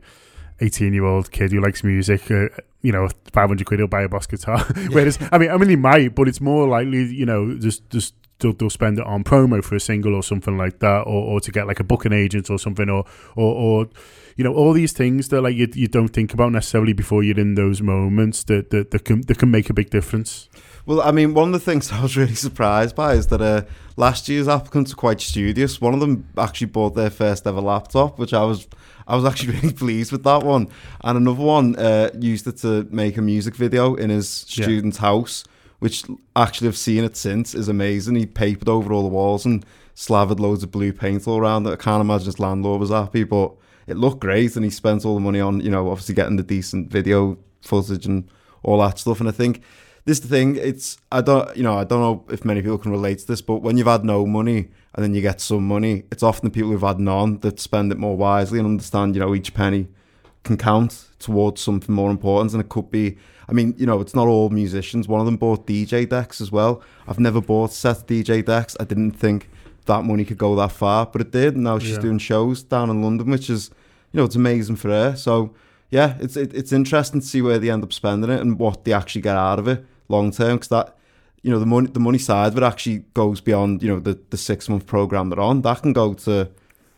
[0.62, 2.48] 18 year old kid who likes music, uh,
[2.82, 4.60] you know, 500 quid, he'll buy a Boss guitar.
[4.92, 8.14] Whereas, I mean, I mean, he might, but it's more likely, you know, just, just
[8.40, 11.40] they'll, they'll spend it on promo for a single or something like that, or, or
[11.40, 13.90] to get like a booking agent or something, or or, or
[14.36, 17.40] you know all these things that like you, you don't think about necessarily before you're
[17.40, 20.50] in those moments that that, that can that can make a big difference.
[20.86, 23.64] Well, I mean, one of the things I was really surprised by is that uh,
[23.98, 25.82] last year's applicants are quite studious.
[25.82, 28.68] One of them actually bought their first ever laptop, which I was
[29.08, 30.70] I was actually really pleased with that one.
[31.02, 35.08] And another one uh, used it to make a music video in his student's yeah.
[35.08, 35.44] house
[35.80, 36.04] which
[36.36, 38.16] actually I've seen it since, is amazing.
[38.16, 41.72] He papered over all the walls and slathered loads of blue paint all around it.
[41.72, 43.54] I can't imagine his landlord was happy, but
[43.88, 46.44] it looked great and he spent all the money on, you know, obviously getting the
[46.44, 48.30] decent video footage and
[48.64, 49.20] all that stuff.
[49.20, 49.62] And I think
[50.06, 52.78] this is the thing, it's I don't you know, I don't know if many people
[52.78, 55.68] can relate to this, but when you've had no money and then you get some
[55.68, 59.16] money, it's often the people who've had none that spend it more wisely and understand,
[59.16, 59.88] you know, each penny
[60.44, 63.18] can count towards something more important and it could be
[63.50, 65.08] I mean, you know, it's not all musicians.
[65.08, 66.82] One of them bought DJ decks as well.
[67.08, 68.76] I've never bought set DJ decks.
[68.80, 69.50] I didn't think
[69.86, 71.56] that money could go that far, but it did.
[71.56, 72.00] And now she's yeah.
[72.00, 73.72] doing shows down in London, which is,
[74.12, 75.16] you know, it's amazing for her.
[75.16, 75.54] So
[75.90, 78.84] yeah, it's it, it's interesting to see where they end up spending it and what
[78.84, 80.58] they actually get out of it long term.
[80.58, 80.98] Because that,
[81.42, 84.20] you know, the money the money side of it actually goes beyond you know the
[84.30, 85.62] the six month program they're on.
[85.62, 86.50] That can go to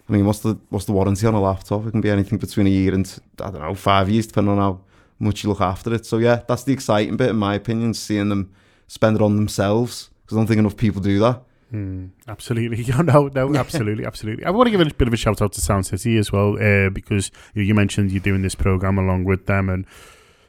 [0.10, 1.86] I mean, what's the what's the warranty on a laptop?
[1.86, 4.58] It can be anything between a year and I don't know five years, depending on
[4.58, 4.80] how
[5.20, 6.06] much you look after it.
[6.06, 8.52] So yeah, that's the exciting bit, in my opinion, seeing them
[8.88, 11.44] spend it on themselves because I don't think enough people do that.
[11.74, 14.44] Mm, absolutely, no, no, absolutely, absolutely.
[14.44, 16.58] I want to give a bit of a shout out to Sound City as well
[16.60, 19.86] uh, because you, mentioned you're doing this program along with them and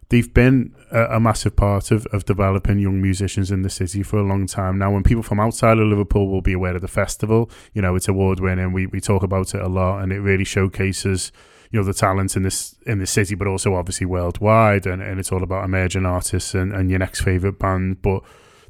[0.08, 4.18] they've been a, a, massive part of, of developing young musicians in the city for
[4.18, 4.92] a long time now.
[4.92, 8.08] When people from outside of Liverpool will be aware of the festival, you know, it's
[8.08, 8.72] award winning.
[8.72, 11.32] We, we talk about it a lot and it really showcases,
[11.70, 14.86] you know, the talent in this in the city, but also obviously worldwide.
[14.86, 18.02] And, and it's all about emerging artists and, and your next favourite band.
[18.02, 18.22] But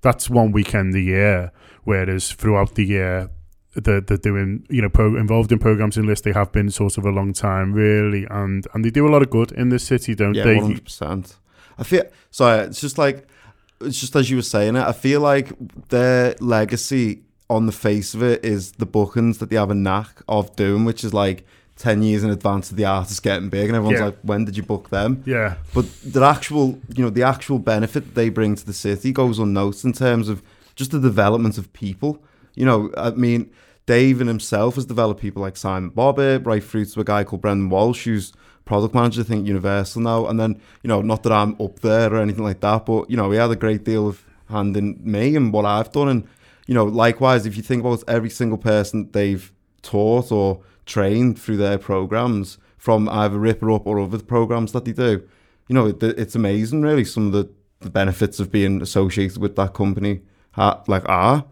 [0.03, 1.53] that's one weekend a year,
[1.85, 3.31] whereas throughout the year,
[3.75, 6.99] they're, they're doing you know pro, involved in programs in this they have been sort
[6.99, 9.85] of a long time really and and they do a lot of good in this
[9.85, 11.37] city don't yeah, they 100%
[11.79, 13.29] i feel sorry it's just like
[13.81, 15.53] it's just as you were saying it i feel like
[15.89, 20.21] their legacy on the face of it is the bookings that they have a knack
[20.29, 21.47] of doing which is like
[21.81, 24.07] 10 years in advance of the artist getting big and everyone's yeah.
[24.07, 28.15] like when did you book them yeah but the actual you know the actual benefit
[28.15, 30.43] they bring to the city goes unnoticed in terms of
[30.77, 32.23] just the development of people
[32.55, 33.51] you know, I mean,
[33.87, 37.43] Dave and himself has developed people like Simon Bobbitt, right through to a guy called
[37.43, 38.33] Brendan Walsh, who's
[38.65, 40.27] product manager, I think, Universal now.
[40.27, 43.17] And then, you know, not that I'm up there or anything like that, but, you
[43.17, 46.09] know, he had a great deal of hand in me and what I've done.
[46.09, 46.29] And,
[46.67, 49.51] you know, likewise, if you think about every single person they've
[49.83, 54.85] taught or trained through their programs from either Rip It Up or other programs that
[54.85, 55.23] they do,
[55.69, 57.49] you know, it, it's amazing, really, some of the,
[57.81, 60.23] the benefits of being associated with that company,
[60.57, 61.45] like, are.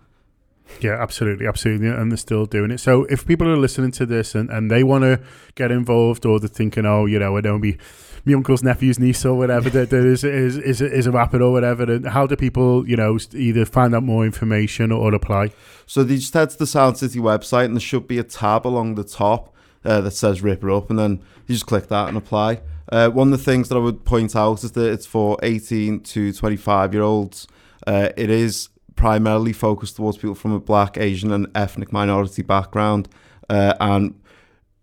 [0.81, 2.79] Yeah, absolutely, absolutely, and they're still doing it.
[2.79, 5.20] So if people are listening to this and, and they want to
[5.55, 7.79] get involved, or they're thinking, oh, you know, I don't be
[8.24, 11.52] my uncle's nephew's niece or whatever that there is is is is a rapper or
[11.52, 11.85] whatever.
[11.85, 15.52] And how do people, you know, either find out more information or, or apply?
[15.87, 18.66] So they just head to the Sound City website, and there should be a tab
[18.66, 19.54] along the top
[19.85, 22.61] uh, that says "Rip It Up," and then you just click that and apply.
[22.90, 26.00] Uh, one of the things that I would point out is that it's for 18
[26.00, 27.46] to 25 year olds.
[27.87, 33.09] Uh, it is primarily focused towards people from a black, Asian, and ethnic minority background.
[33.48, 34.20] Uh, and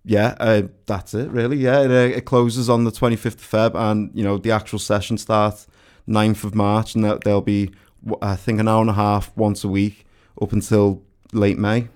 [0.05, 1.57] yeah, uh, that's it really.
[1.57, 4.79] Yeah, it, uh, it, closes on the 25th of Feb, and you know the actual
[4.79, 5.67] session starts
[6.07, 7.71] 9th of March, and there'll be
[8.21, 10.05] I think an hour and a half once a week
[10.39, 11.01] up until
[11.33, 11.87] late May.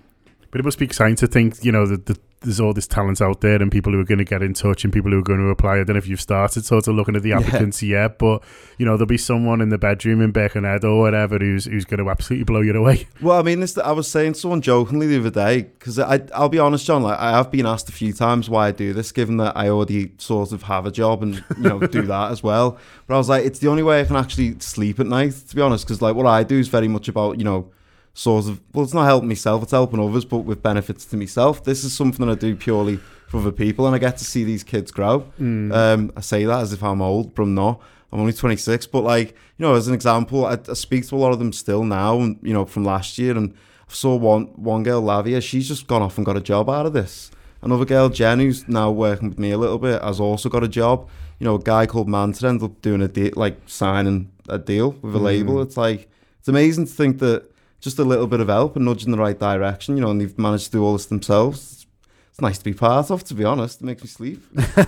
[0.51, 3.21] But it must be exciting to think, you know, that the there's all this talent
[3.21, 5.23] out there and people who are going to get in touch and people who are
[5.23, 5.73] going to apply.
[5.73, 8.03] I don't know if you've started sort of looking at the applicants yeah.
[8.03, 8.41] yet, but
[8.77, 12.03] you know there'll be someone in the bedroom in Birkenhead or whatever who's who's going
[12.03, 13.07] to absolutely blow you away.
[13.21, 16.21] Well, I mean, this, I was saying to someone jokingly the other day because I
[16.33, 18.93] I'll be honest, John, like I have been asked a few times why I do
[18.93, 22.31] this, given that I already sort of have a job and you know do that
[22.31, 22.77] as well.
[23.07, 25.55] But I was like, it's the only way I can actually sleep at night, to
[25.55, 27.69] be honest, because like what I do is very much about you know
[28.13, 31.63] sort of well it's not helping myself it's helping others but with benefits to myself.
[31.63, 34.43] This is something that i do purely for other people and i get to see
[34.43, 35.21] these kids grow.
[35.39, 35.73] Mm.
[35.73, 37.81] um, i say that as if i'm old but i'm not.
[38.11, 41.17] I'm only 26 but like you know as an example I, I speak to a
[41.17, 43.53] lot of them still now and you know from last year and
[43.89, 46.85] i saw one one girl lavia she's just gone off and got a job out
[46.85, 47.31] of this.
[47.61, 50.67] Another girl jen who's now working with me a little bit has also got a
[50.67, 51.07] job.
[51.39, 54.91] You know a guy called Manton ended up doing a deal like signing a deal
[55.01, 55.23] with a mm.
[55.23, 55.61] label.
[55.61, 59.05] It's like it's amazing to think that just a little bit of help and nudge
[59.05, 61.87] in the right direction, you know, and they've managed to do all this themselves.
[62.29, 63.81] It's nice to be part of, to be honest.
[63.81, 64.43] It makes me sleep.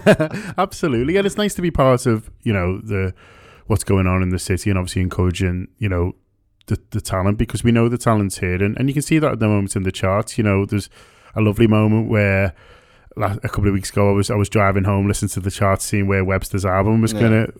[0.57, 1.17] Absolutely.
[1.17, 3.13] And it's nice to be part of, you know, the
[3.67, 6.13] what's going on in the city and obviously encouraging, you know,
[6.67, 9.33] the, the talent because we know the talent's here and, and you can see that
[9.33, 10.37] at the moment in the charts.
[10.37, 10.89] You know, there's
[11.35, 12.53] a lovely moment where
[13.17, 15.81] a couple of weeks ago, I was I was driving home, listening to the chart,
[15.81, 17.19] seeing where Webster's album was yeah.
[17.19, 17.53] going to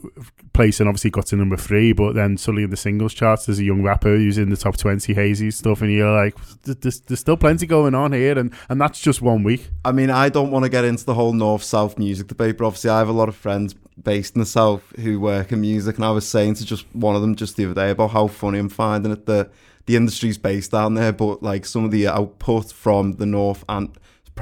[0.54, 1.94] place, and obviously got to number three.
[1.94, 4.78] But then suddenly in the singles charts, there's a young rapper who's in the top
[4.78, 8.80] twenty, hazy stuff, and you're like, there's, there's still plenty going on here, and and
[8.80, 9.70] that's just one week.
[9.84, 12.66] I mean, I don't want to get into the whole north south music debate, but
[12.66, 15.98] obviously I have a lot of friends based in the south who work in music,
[15.98, 18.28] and I was saying to just one of them just the other day about how
[18.28, 19.52] funny I'm finding it that
[19.86, 23.90] the industry's based down there, but like some of the output from the north and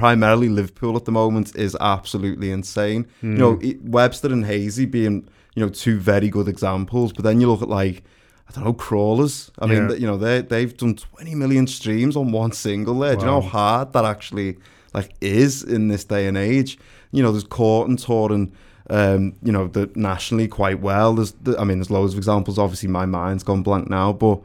[0.00, 3.04] primarily Liverpool at the moment is absolutely insane.
[3.22, 3.32] Mm.
[3.32, 3.90] You know, hmm.
[3.90, 7.68] Webster and Hazey being you know two very good examples, but then you look at
[7.68, 8.02] like
[8.48, 9.50] I don't know crawlers.
[9.58, 9.80] I yeah.
[9.80, 13.14] mean, you know they they've done 20 million streams on one single there.
[13.14, 13.20] Wow.
[13.20, 14.56] Do you know how hard that actually
[14.94, 16.78] like is in this day and age?
[17.12, 18.52] You know, there's Court and touring.
[18.88, 21.14] Um, you know, the nationally quite well.
[21.14, 22.58] There's, I mean, there's loads of examples.
[22.58, 24.40] Obviously, my mind's gone blank now, but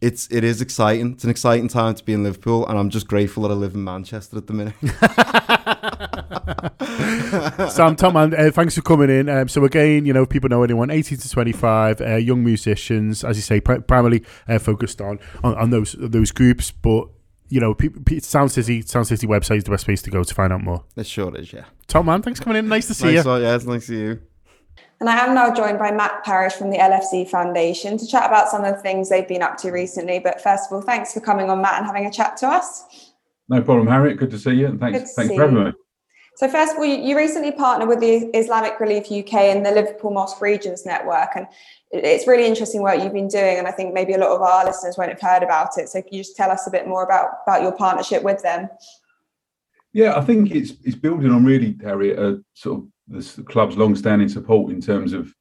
[0.00, 1.12] it's it is exciting.
[1.12, 3.74] It's an exciting time to be in Liverpool, and I'm just grateful that I live
[3.74, 4.74] in Manchester at the minute.
[7.70, 9.28] Sam, Tom, uh, thanks for coming in.
[9.28, 13.36] Um, so again, you know, people know anyone 18 to 25, uh, young musicians, as
[13.36, 17.08] you say, pr- primarily uh, focused on, on, on those those groups, but
[17.48, 17.76] you know,
[18.20, 20.84] Sound City, Sound City website is the best place to go to find out more.
[20.96, 21.64] It sure is, yeah.
[21.86, 22.68] Tom, man, thanks for coming in.
[22.68, 23.30] Nice to see nice you.
[23.30, 24.20] One, yeah, it's nice to see you.
[25.00, 28.48] And I am now joined by Matt Parish from the LFC Foundation to chat about
[28.48, 30.18] some of the things they've been up to recently.
[30.20, 33.12] But first of all, thanks for coming on, Matt, and having a chat to us.
[33.48, 34.18] No problem, Harriet.
[34.18, 35.72] Good to see you, and thanks, thanks for having me.
[36.36, 40.10] So first of all, you, recently partnered with the Islamic Relief UK and the Liverpool
[40.10, 41.46] Mosque Regions Network, and
[41.90, 43.56] it's really interesting work you've been doing.
[43.56, 45.88] And I think maybe a lot of our listeners won't have heard about it.
[45.88, 48.68] So can you just tell us a bit more about about your partnership with them?
[49.94, 54.28] Yeah, I think it's it's building on really, Harriet, a sort of the club's long-standing
[54.28, 55.32] support in terms of,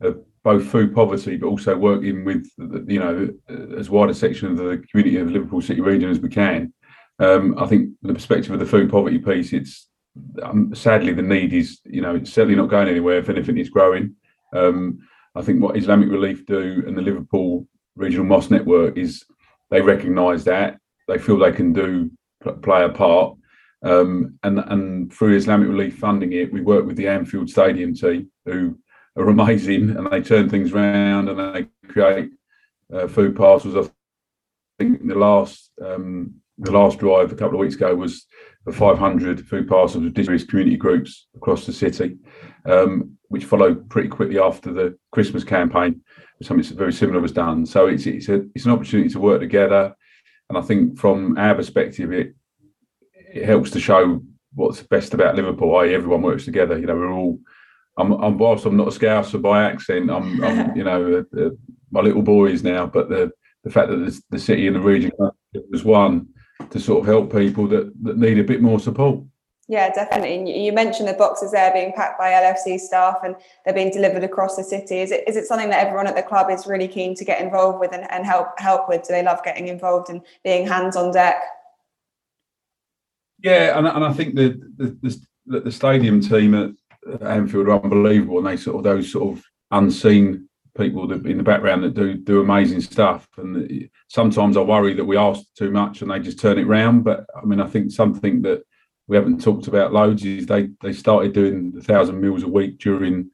[0.00, 2.46] of both food poverty, but also working with
[2.86, 3.30] you know
[3.78, 6.72] as wide a section of the community of Liverpool City region as we can.
[7.18, 9.88] Um, I think the perspective of the food poverty piece, it's
[10.42, 13.18] um, sadly the need is you know it's certainly not going anywhere.
[13.18, 14.16] If anything, it's growing.
[14.54, 14.98] Um,
[15.34, 19.24] I think what Islamic Relief do and the Liverpool Regional Mosque Network is
[19.70, 22.10] they recognise that they feel they can do
[22.62, 23.36] play a part
[23.84, 28.30] um, and and through Islamic Relief funding it, we work with the Anfield Stadium team
[28.46, 28.78] who
[29.16, 32.30] are amazing, and they turn things around and they create
[32.92, 33.76] uh, food parcels.
[33.76, 33.90] I
[34.78, 38.26] think the last um, the last drive a couple of weeks ago was
[38.64, 42.16] the 500 food parcels of various community groups across the city,
[42.64, 46.00] um, which followed pretty quickly after the Christmas campaign.
[46.42, 47.66] Something very similar was done.
[47.66, 49.94] So it's it's a, it's an opportunity to work together,
[50.48, 52.34] and I think from our perspective, it
[53.34, 54.22] it helps to show
[54.54, 55.76] what's best about Liverpool.
[55.76, 56.78] I everyone works together.
[56.78, 57.38] You know, we're all.
[57.96, 60.10] I'm, I'm whilst I'm not a Scouser by accent.
[60.10, 61.50] I'm, I'm you know, uh, uh,
[61.90, 62.86] my little boys now.
[62.86, 63.32] But the
[63.64, 65.10] the fact that the, the city and the region
[65.70, 66.28] was one
[66.70, 69.20] to sort of help people that that need a bit more support.
[69.66, 70.62] Yeah, definitely.
[70.62, 74.56] You mentioned the boxes there being packed by LFC staff and they're being delivered across
[74.56, 75.00] the city.
[75.00, 77.40] Is it is it something that everyone at the club is really keen to get
[77.40, 79.02] involved with and, and help help with?
[79.02, 81.42] Do they love getting involved and being hands on deck?
[83.44, 88.38] Yeah, and, and I think the the, the, the stadium team at Anfield are unbelievable,
[88.38, 92.14] and they sort of those sort of unseen people that in the background that do
[92.14, 93.28] do amazing stuff.
[93.36, 97.04] And sometimes I worry that we ask too much and they just turn it round.
[97.04, 98.62] But I mean, I think something that
[99.08, 102.78] we haven't talked about loads is they they started doing a thousand meals a week
[102.78, 103.30] during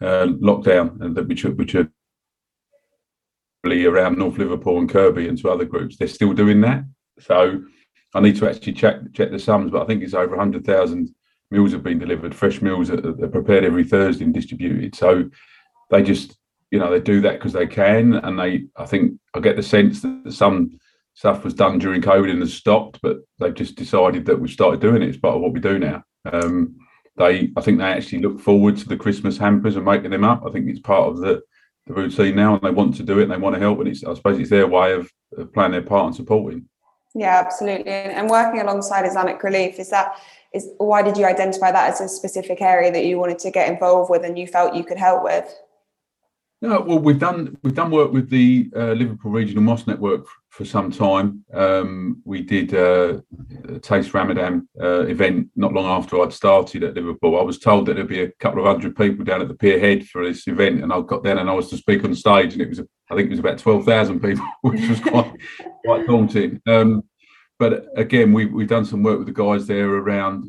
[0.00, 1.88] uh, lockdown, and that which which are
[3.64, 5.96] around North Liverpool and Kirkby and to other groups.
[5.96, 6.84] They're still doing that.
[7.20, 7.62] So
[8.14, 11.14] I need to actually check check the sums, but I think it's over 100,000
[11.50, 14.94] meals have been delivered, fresh meals that are prepared every Thursday and distributed.
[14.94, 15.30] So
[15.90, 16.36] they just,
[16.70, 18.14] you know, they do that because they can.
[18.14, 20.78] And they, I think, I get the sense that some
[21.14, 24.80] stuff was done during COVID and has stopped, but they've just decided that we've started
[24.80, 25.08] doing it.
[25.08, 26.02] It's part of what we do now.
[26.30, 26.76] Um,
[27.16, 30.42] they, I think they actually look forward to the Christmas hampers and making them up.
[30.44, 31.40] I think it's part of the,
[31.86, 33.78] the routine now and they want to do it and they want to help.
[33.78, 36.68] And it's, I suppose it's their way of, of playing their part and supporting.
[37.14, 37.92] Yeah, absolutely.
[37.92, 40.18] And working alongside Islamic Relief, is that
[40.52, 43.68] is why did you identify that as a specific area that you wanted to get
[43.68, 45.52] involved with and you felt you could help with?
[46.62, 50.64] No, well, we've done we've done work with the uh, Liverpool Regional Mosque Network for
[50.64, 51.44] some time.
[51.52, 53.20] Um, we did uh,
[53.68, 57.40] a Taste Ramadan uh, event not long after I'd started at Liverpool.
[57.40, 59.80] I was told that there'd be a couple of hundred people down at the Pier
[59.80, 62.52] Head for this event, and I got there and I was to speak on stage,
[62.52, 65.32] and it was I think it was about twelve thousand people, which was quite
[65.84, 66.62] quite daunting.
[66.68, 67.02] Um,
[67.58, 70.46] but again, we, we've done some work with the guys there around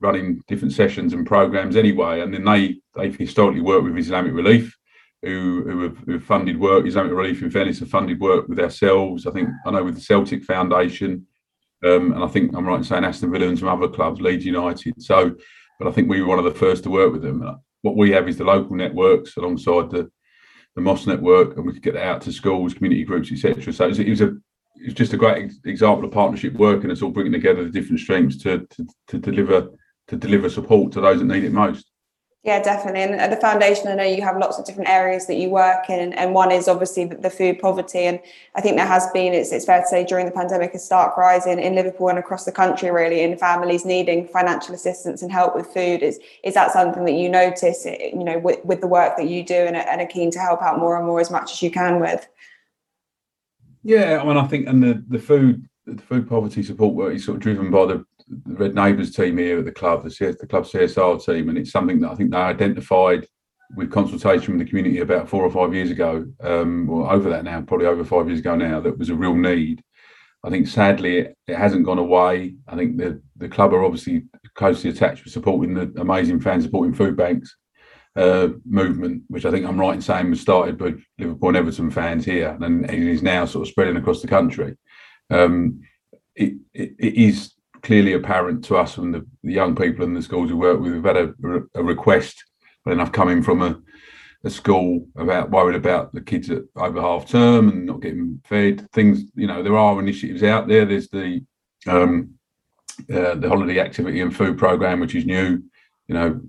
[0.00, 2.20] running different sessions and programs anyway.
[2.20, 4.76] And then they they've historically worked with Islamic Relief,
[5.22, 6.86] who who have, who funded work.
[6.86, 9.26] Islamic Relief in Venice have funded work with ourselves.
[9.26, 11.26] I think I know with the Celtic Foundation,
[11.84, 14.44] um, and I think I'm right in saying Aston Villa and some other clubs, Leeds
[14.44, 14.94] United.
[15.02, 15.34] So,
[15.78, 17.44] but I think we were one of the first to work with them.
[17.82, 20.10] What we have is the local networks alongside the
[20.76, 23.72] the Mosque network, and we could get that out to schools, community groups, etc.
[23.72, 24.36] So it was, it was a
[24.92, 28.36] just a great example of partnership work, and it's all bringing together the different streams
[28.42, 29.70] to, to, to deliver
[30.08, 31.90] to deliver support to those that need it most.
[32.46, 33.00] Yeah, definitely.
[33.00, 35.90] And at the foundation, I know you have lots of different areas that you work
[35.90, 38.04] in, and one is obviously the food poverty.
[38.04, 38.20] And
[38.54, 41.16] I think there has been, it's, it's fair to say, during the pandemic, a stark
[41.16, 45.32] rise in, in Liverpool and across the country, really, in families needing financial assistance and
[45.32, 46.04] help with food.
[46.04, 49.26] Is is that something that you notice, eh, you know, with, with the work that
[49.26, 51.62] you do, and, and are keen to help out more and more as much as
[51.62, 52.28] you can with?
[53.82, 57.24] Yeah, I mean, I think, and the the food the food poverty support work is
[57.24, 60.36] sort of driven by the, the Red Neighbours team here at the club, the, CS,
[60.36, 63.26] the club CSR team, and it's something that I think they identified
[63.76, 67.44] with consultation with the community about four or five years ago, um, or over that
[67.44, 69.82] now, probably over five years ago now, that was a real need.
[70.44, 72.54] I think sadly it, it hasn't gone away.
[72.68, 74.24] I think the the club are obviously
[74.54, 77.56] closely attached with supporting the amazing fan supporting food banks
[78.14, 81.90] uh, movement, which I think I'm right in saying was started by Liverpool and Everton
[81.90, 84.76] fans here, and it is now sort of spreading across the country.
[85.30, 85.80] Um,
[86.36, 87.52] it, it, it is
[87.86, 90.92] clearly apparent to us from the, the, young people in the schools we work with.
[90.92, 91.32] We've had a,
[91.76, 92.44] a request,
[92.84, 93.80] but enough coming from a,
[94.44, 98.90] a school about worried about the kids at over half term and not getting fed.
[98.90, 100.84] Things, you know, there are initiatives out there.
[100.84, 101.44] There's the
[101.86, 102.34] um,
[103.12, 105.62] uh, the holiday activity and food program, which is new.
[106.08, 106.40] You know,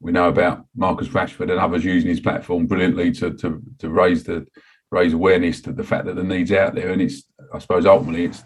[0.00, 4.24] we know about Marcus Rashford and others using his platform brilliantly to to, to raise
[4.24, 4.44] the
[4.90, 6.90] raise awareness to the fact that the needs out there.
[6.90, 7.22] And it's,
[7.54, 8.42] I suppose, ultimately, it's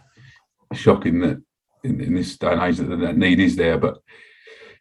[0.74, 1.42] shocking that
[1.84, 3.78] in, in this day and age that that need is there.
[3.78, 3.98] But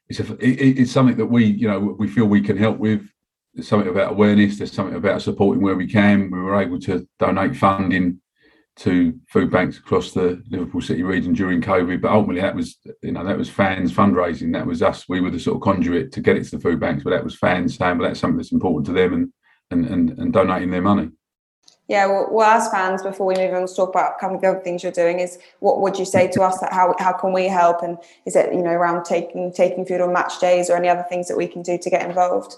[0.10, 3.08] it's a, it, it's something that we you know we feel we can help with.
[3.54, 4.58] There's something about awareness.
[4.58, 6.32] There's something about supporting where we can.
[6.32, 8.20] We were able to donate funding
[8.76, 12.02] to food banks across the Liverpool City region during COVID.
[12.02, 14.54] But ultimately, that was you know that was fans fundraising.
[14.54, 15.08] That was us.
[15.08, 17.04] We were the sort of conduit to get it to the food banks.
[17.04, 19.32] But that was fans saying, "Well, that's something that's important to them," and
[19.70, 21.10] and and, and donating their money.
[21.90, 24.48] Yeah, well, well, as fans, before we move on to talk about couple of the
[24.48, 27.34] other things you're doing, is what would you say to us that how how can
[27.34, 27.84] we help?
[27.84, 31.06] And is it you know around taking taking food on match days or any other
[31.10, 32.56] things that we can do to get involved?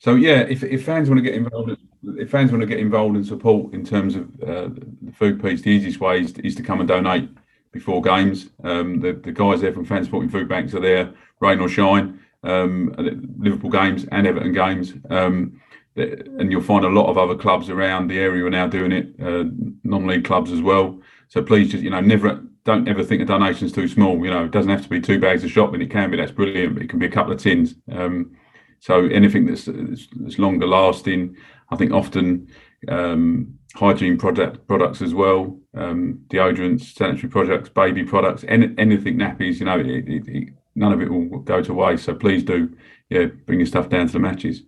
[0.00, 1.76] So yeah, if, if fans want to get involved,
[2.18, 4.68] if fans want to get involved and support in terms of uh,
[5.00, 7.30] the food piece, the easiest way is to, is to come and donate
[7.70, 8.50] before games.
[8.64, 12.20] Um, the, the guys there from Fan Supporting Food Banks are there, rain or shine,
[12.42, 12.94] um,
[13.38, 14.92] Liverpool games and Everton games.
[15.08, 15.60] Um,
[15.96, 19.14] and you'll find a lot of other clubs around the area are now doing it,
[19.22, 19.44] uh,
[19.84, 20.98] non-league clubs as well.
[21.28, 24.24] So please just, you know, never don't ever think a donation's too small.
[24.24, 25.82] You know, it doesn't have to be two bags of shopping.
[25.82, 26.16] It can be.
[26.16, 26.74] That's brilliant.
[26.74, 27.74] But it can be a couple of tins.
[27.90, 28.36] Um,
[28.80, 31.36] so anything that's, that's longer lasting,
[31.70, 32.48] I think often
[32.88, 39.58] um, hygiene product products as well, um, deodorants, sanitary products, baby products, any, anything nappies.
[39.58, 42.04] You know, it, it, it, none of it will go to waste.
[42.04, 42.74] So please do,
[43.10, 44.62] yeah, bring your stuff down to the matches.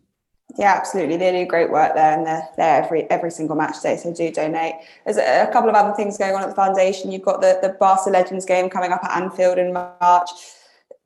[0.56, 1.16] Yeah, absolutely.
[1.16, 3.96] They do great work there, and they're there every every single match day.
[3.96, 4.74] So do donate.
[5.04, 7.10] There's a couple of other things going on at the foundation.
[7.10, 10.30] You've got the the Barca Legends game coming up at Anfield in March.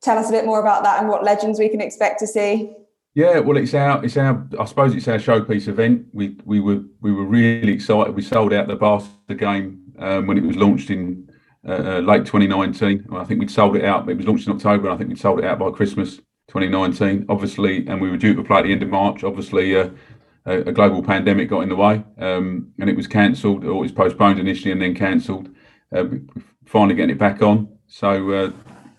[0.01, 2.73] Tell us a bit more about that and what legends we can expect to see.
[3.15, 6.05] Yeah, well, it's our it's our I suppose it's our showpiece event.
[6.13, 8.15] We we were we were really excited.
[8.15, 11.29] We sold out the Barca game um, when it was launched in
[11.67, 13.05] uh, uh late 2019.
[13.09, 14.07] Well, I think we'd sold it out.
[14.07, 16.21] It was launched in October, and I think we'd sold it out by Christmas.
[16.49, 17.25] 2019.
[17.29, 19.23] Obviously, and we were due to play at the end of March.
[19.23, 19.89] Obviously, uh,
[20.45, 23.81] a, a, global pandemic got in the way, um, and it was cancelled or it
[23.81, 25.49] was postponed initially and then cancelled.
[25.95, 26.05] Uh,
[26.65, 27.67] finally, getting it back on.
[27.87, 28.51] So uh,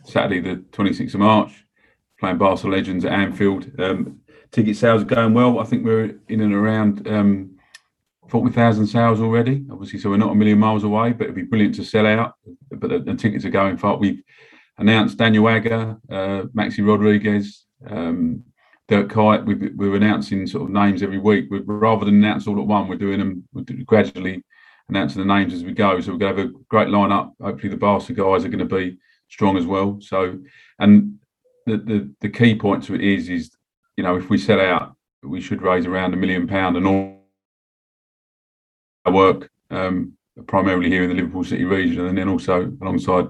[0.05, 1.65] Saturday, the 26th of March,
[2.19, 3.71] playing Barca Legends at Anfield.
[3.79, 4.21] Um,
[4.51, 5.59] ticket sales are going well.
[5.59, 7.07] I think we're in and around.
[7.07, 7.57] Um,
[8.29, 11.75] 40,000 sales already, obviously, so we're not a million miles away, but it'd be brilliant
[11.75, 12.35] to sell out.
[12.71, 13.97] But the, the tickets are going far.
[13.97, 14.23] We've
[14.81, 18.43] announced Daniel Agger, uh, Maxi Rodriguez, um,
[18.89, 19.45] Dirk Kuyt.
[19.45, 21.49] We, we're announcing sort of names every week.
[21.51, 24.43] we rather than announce all at one, we're doing them we're gradually
[24.89, 26.01] announcing the names as we go.
[26.01, 27.33] So we're going to have a great lineup.
[27.41, 28.97] Hopefully, the Barca guys are going to be
[29.29, 29.99] strong as well.
[30.01, 30.39] So,
[30.79, 31.19] and
[31.67, 33.51] the, the the key point to it is is
[33.97, 37.21] you know if we set out, we should raise around a million pound and all
[39.05, 40.15] our work um,
[40.47, 43.29] primarily here in the Liverpool City region, and then also alongside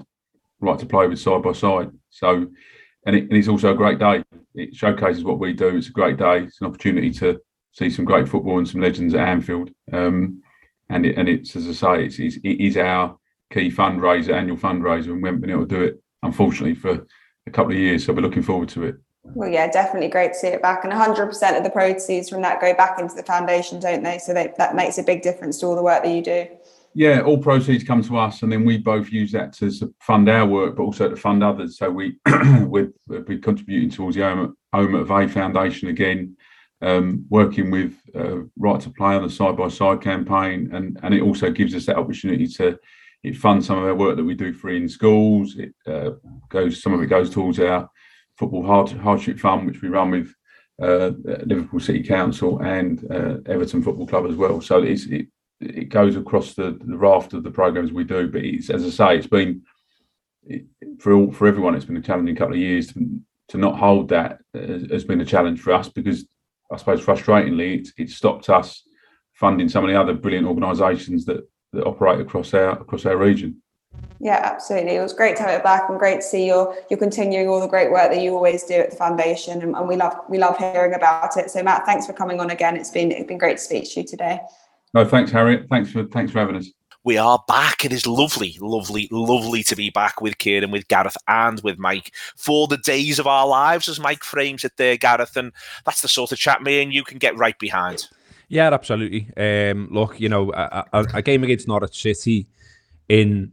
[0.61, 1.91] right to play with side by side.
[2.11, 2.47] So,
[3.07, 4.23] and, it, and it's also a great day.
[4.55, 5.77] It showcases what we do.
[5.77, 6.45] It's a great day.
[6.45, 7.41] It's an opportunity to
[7.73, 9.71] see some great football and some legends at Anfield.
[9.93, 10.43] Um,
[10.89, 13.17] and it, and it's as I say, it's, it's it is our
[13.53, 17.07] key fundraiser, annual fundraiser, and we haven't been able to do it unfortunately for
[17.47, 18.05] a couple of years.
[18.05, 18.97] So we're looking forward to it.
[19.23, 20.85] Well, yeah, definitely great to see it back.
[20.85, 24.19] And 100% of the proceeds from that go back into the foundation, don't they?
[24.19, 26.47] So they, that makes a big difference to all the work that you do.
[26.95, 30.45] Yeah, all proceeds come to us, and then we both use that to fund our
[30.45, 31.79] work, but also to fund others.
[31.79, 32.19] So we
[32.63, 34.23] we're, we're contributing towards the
[34.73, 36.37] Home, of A Foundation again,
[36.83, 41.15] um, working with uh, Right to Play on the side by side campaign, and and
[41.15, 42.79] it also gives us that opportunity to
[43.23, 45.57] it funds some of our work that we do free in schools.
[45.57, 46.13] It uh,
[46.49, 47.89] goes some of it goes towards our
[48.37, 50.35] football hard, hardship fund, which we run with
[50.83, 51.11] uh,
[51.45, 54.61] Liverpool City Council and uh, Everton Football Club as well.
[54.63, 55.27] So it's, it
[55.61, 58.29] it goes across the, the raft of the programs we do.
[58.29, 59.63] But it's as I say, it's been
[60.45, 60.65] it,
[60.99, 61.75] for all, for everyone.
[61.75, 65.25] It's been a challenging couple of years to, to not hold that has, been a
[65.25, 66.27] challenge for us because
[66.73, 68.83] I suppose frustratingly, it's, it's stopped us
[69.35, 73.63] funding of the other brilliant organisations that that operate across our across our region.
[74.21, 74.97] Yeah, absolutely.
[74.97, 77.61] It was great to have it back and great to see you're you're continuing all
[77.61, 80.39] the great work that you always do at the foundation and, and, we love we
[80.39, 81.51] love hearing about it.
[81.51, 82.77] So Matt, thanks for coming on again.
[82.77, 84.41] It's been it's been great to speak to you today.
[84.95, 85.67] No, thanks, Harriet.
[85.69, 86.71] Thanks for thanks for having us.
[87.03, 87.85] We are back.
[87.85, 92.13] It is lovely, lovely, lovely to be back with Kieran, with Gareth, and with Mike
[92.37, 95.35] for the days of our lives, as Mike frames it there, Gareth.
[95.35, 95.53] And
[95.87, 98.07] that's the sort of chat me and you can get right behind.
[98.49, 99.31] Yeah, absolutely.
[99.37, 102.49] Um, look, you know, a, a, a game against Norwich City
[103.09, 103.53] in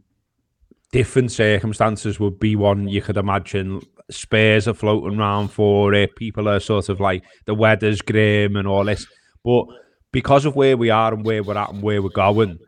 [0.92, 3.80] different circumstances would be one you could imagine.
[4.10, 6.16] Spares are floating around for it.
[6.16, 9.06] People are sort of like the weather's grim and all this.
[9.42, 9.66] But
[10.12, 12.58] because of where we are and where we're at and where we're going,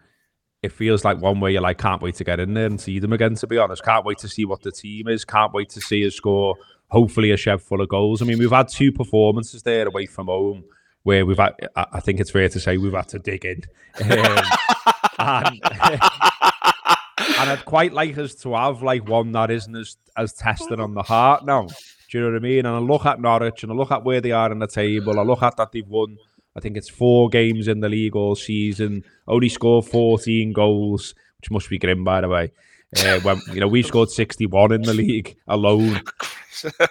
[0.63, 2.99] it feels like one where you're like, can't wait to get in there and see
[2.99, 3.83] them again, to be honest.
[3.83, 5.25] Can't wait to see what the team is.
[5.25, 6.57] Can't wait to see us score,
[6.89, 8.21] hopefully, a shed full of goals.
[8.21, 10.65] I mean, we've had two performances there away from home
[11.03, 13.63] where we've had, I think it's fair to say we've had to dig in.
[15.19, 15.61] Um, and,
[17.21, 20.95] and I'd quite like us to have like one that isn't as, as tested on
[20.95, 21.67] the heart now.
[22.11, 22.59] Do you know what I mean?
[22.61, 25.21] And I look at Norwich and I look at where they are in the table.
[25.21, 26.17] I look at that they've won
[26.57, 29.05] I think it's four games in the league all season.
[29.29, 32.53] Only scored 14 goals, which must be grim, by the way.
[32.99, 36.01] Uh, when you know we've scored 61 in the league alone.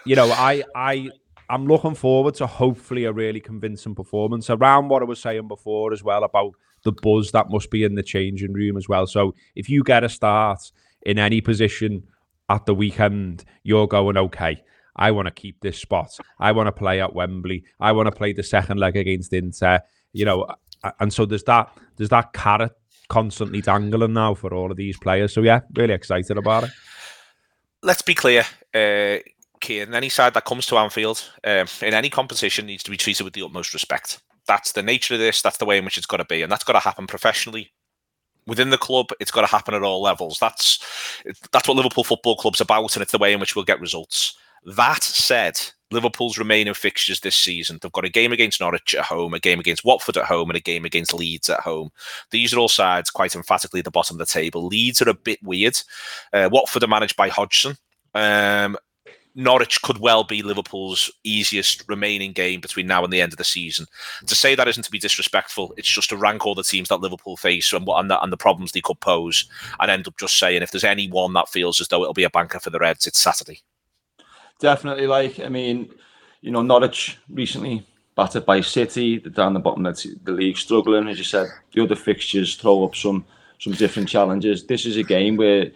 [0.05, 1.09] you know, I I
[1.49, 5.91] I'm looking forward to hopefully a really convincing performance around what I was saying before
[5.91, 6.53] as well about
[6.83, 9.07] the buzz that must be in the changing room as well.
[9.07, 12.03] So if you get a start in any position
[12.49, 14.63] at the weekend, you're going okay.
[14.99, 16.11] I want to keep this spot.
[16.39, 17.63] I want to play at Wembley.
[17.79, 19.79] I want to play the second leg against Inter.
[20.13, 20.47] You know,
[20.99, 22.73] and so there's that there's that carrot
[23.07, 25.33] constantly dangling now for all of these players.
[25.33, 26.71] So yeah, really excited about it.
[27.81, 28.43] Let's be clear,
[28.73, 29.17] uh,
[29.63, 29.95] Cian.
[29.95, 33.33] Any side that comes to Anfield um, in any competition needs to be treated with
[33.33, 34.19] the utmost respect.
[34.47, 35.41] That's the nature of this.
[35.41, 37.71] That's the way in which it's got to be, and that's got to happen professionally
[38.45, 39.07] within the club.
[39.21, 40.39] It's got to happen at all levels.
[40.39, 40.79] That's
[41.51, 44.37] that's what Liverpool Football Club's about, and it's the way in which we'll get results.
[44.65, 45.59] That said,
[45.91, 49.59] Liverpool's remaining fixtures this season, they've got a game against Norwich at home, a game
[49.59, 51.89] against Watford at home, and a game against Leeds at home.
[52.31, 54.67] These are all sides quite emphatically at the bottom of the table.
[54.67, 55.79] Leeds are a bit weird.
[56.31, 57.75] Uh, Watford are managed by Hodgson.
[58.13, 58.77] Um,
[59.35, 63.43] Norwich could well be Liverpool's easiest remaining game between now and the end of the
[63.43, 63.85] season.
[64.25, 65.73] To say that isn't to be disrespectful.
[65.77, 68.37] It's just to rank all the teams that Liverpool face and, and, the, and the
[68.37, 69.47] problems they could pose,
[69.79, 72.23] and end up just saying if there's any one that feels as though it'll be
[72.23, 73.61] a banker for the Reds, it's Saturday
[74.59, 75.07] definitely.
[75.07, 75.89] Like, I mean,
[76.41, 77.85] you know, Norwich recently
[78.15, 79.17] battered by City.
[79.17, 81.07] They're down the bottom of the league, struggling.
[81.07, 83.25] As you said, the other fixtures throw up some
[83.59, 84.65] some different challenges.
[84.65, 85.71] This is a game where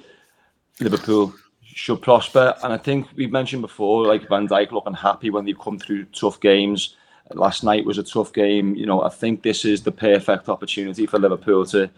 [0.80, 5.46] Liverpool should prosper, and I think we've mentioned before, like Van Dijk looking happy when
[5.46, 6.96] they've come through tough games.
[7.34, 8.76] Last night was a tough game.
[8.76, 11.90] You know, I think this is the perfect opportunity for Liverpool to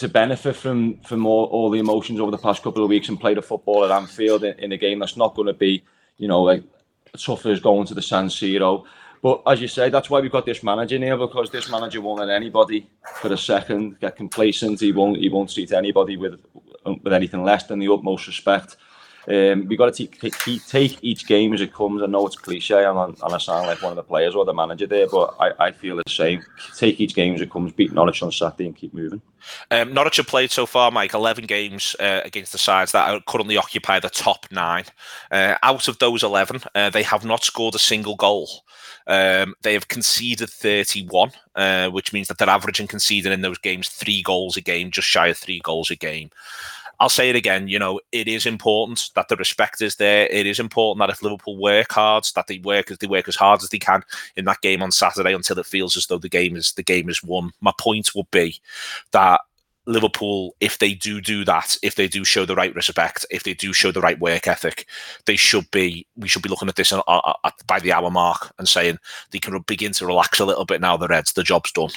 [0.00, 3.20] to benefit from from all, all the emotions over the past couple of weeks and
[3.20, 5.84] play the football at Anfield in, in a game that's not going to be,
[6.16, 6.64] you know, like
[7.18, 8.84] tough as going to the San Siro.
[9.20, 12.20] But as you say, that's why we've got this manager here because this manager won't
[12.20, 14.80] let anybody for a second get complacent.
[14.80, 16.40] He won't he won't treat anybody with
[17.02, 18.78] with anything less than the utmost respect.
[19.30, 22.02] Um, we got to take, take each game as it comes.
[22.02, 24.88] I know it's cliche, and I sound like one of the players or the manager
[24.88, 26.44] there, but I, I feel the same.
[26.76, 29.22] Take each game as it comes, beat Norwich on Saturday, and keep moving.
[29.70, 33.56] Um, Norwich have played so far, Mike, 11 games uh, against the sides that currently
[33.56, 34.84] occupy the top nine.
[35.30, 38.48] Uh, out of those 11, uh, they have not scored a single goal.
[39.06, 43.88] Um, they have conceded 31, uh, which means that they're averaging conceding in those games
[43.88, 46.30] three goals a game, just shy of three goals a game.
[47.00, 47.66] I'll say it again.
[47.66, 50.26] You know, it is important that the respect is there.
[50.26, 53.36] It is important that if Liverpool work hard, that they work as they work as
[53.36, 54.02] hard as they can
[54.36, 57.08] in that game on Saturday until it feels as though the game is the game
[57.08, 57.52] is won.
[57.62, 58.60] My point would be
[59.12, 59.40] that
[59.86, 63.54] Liverpool, if they do do that, if they do show the right respect, if they
[63.54, 64.86] do show the right work ethic,
[65.24, 66.06] they should be.
[66.16, 66.92] We should be looking at this
[67.66, 68.98] by the hour mark and saying
[69.30, 70.98] they can begin to relax a little bit now.
[70.98, 71.90] The Reds, the job's done.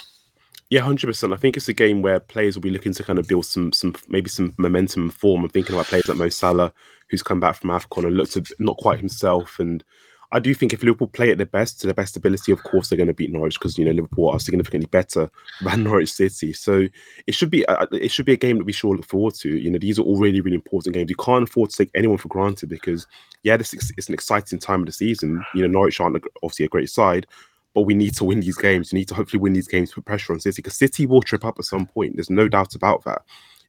[0.74, 1.34] Yeah, hundred percent.
[1.34, 3.72] I think it's a game where players will be looking to kind of build some,
[3.72, 5.44] some maybe some momentum and form.
[5.44, 6.74] I'm thinking about players like Mo Salah,
[7.10, 9.60] who's come back from AFCON and looks not quite himself.
[9.60, 9.84] And
[10.32, 12.90] I do think if Liverpool play at their best, to their best ability, of course
[12.90, 15.30] they're going to beat Norwich because you know Liverpool are significantly better
[15.62, 16.54] than Norwich City.
[16.54, 16.88] So
[17.28, 19.50] it should be uh, it should be a game that we should look forward to.
[19.56, 21.12] You know, these are all really really important games.
[21.12, 23.06] You can't afford to take anyone for granted because
[23.44, 25.46] yeah, this is, it's an exciting time of the season.
[25.54, 27.28] You know, Norwich aren't obviously a great side,
[27.74, 28.92] but we need to win these games.
[28.92, 31.44] We need to hopefully win these games, put pressure on City because City will trip
[31.46, 32.16] up at some point.
[32.16, 33.24] There's no doubt about that.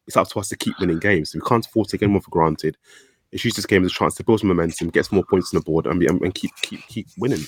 [0.06, 1.34] It's up to us to keep winning games.
[1.34, 2.76] We can't afford to take anyone for granted.
[3.34, 5.52] It's used this game as a chance to build some momentum, get some more points
[5.52, 7.40] on the board, and, and keep keep keep winning.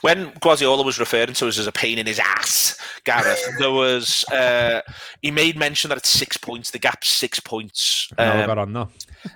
[0.00, 4.24] When Guardiola was referring to us as a pain in his ass, Gareth, there was
[4.32, 4.80] uh,
[5.22, 6.72] he made mention that it's six points.
[6.72, 8.12] The gap's six points.
[8.18, 8.88] Um, no, got on no.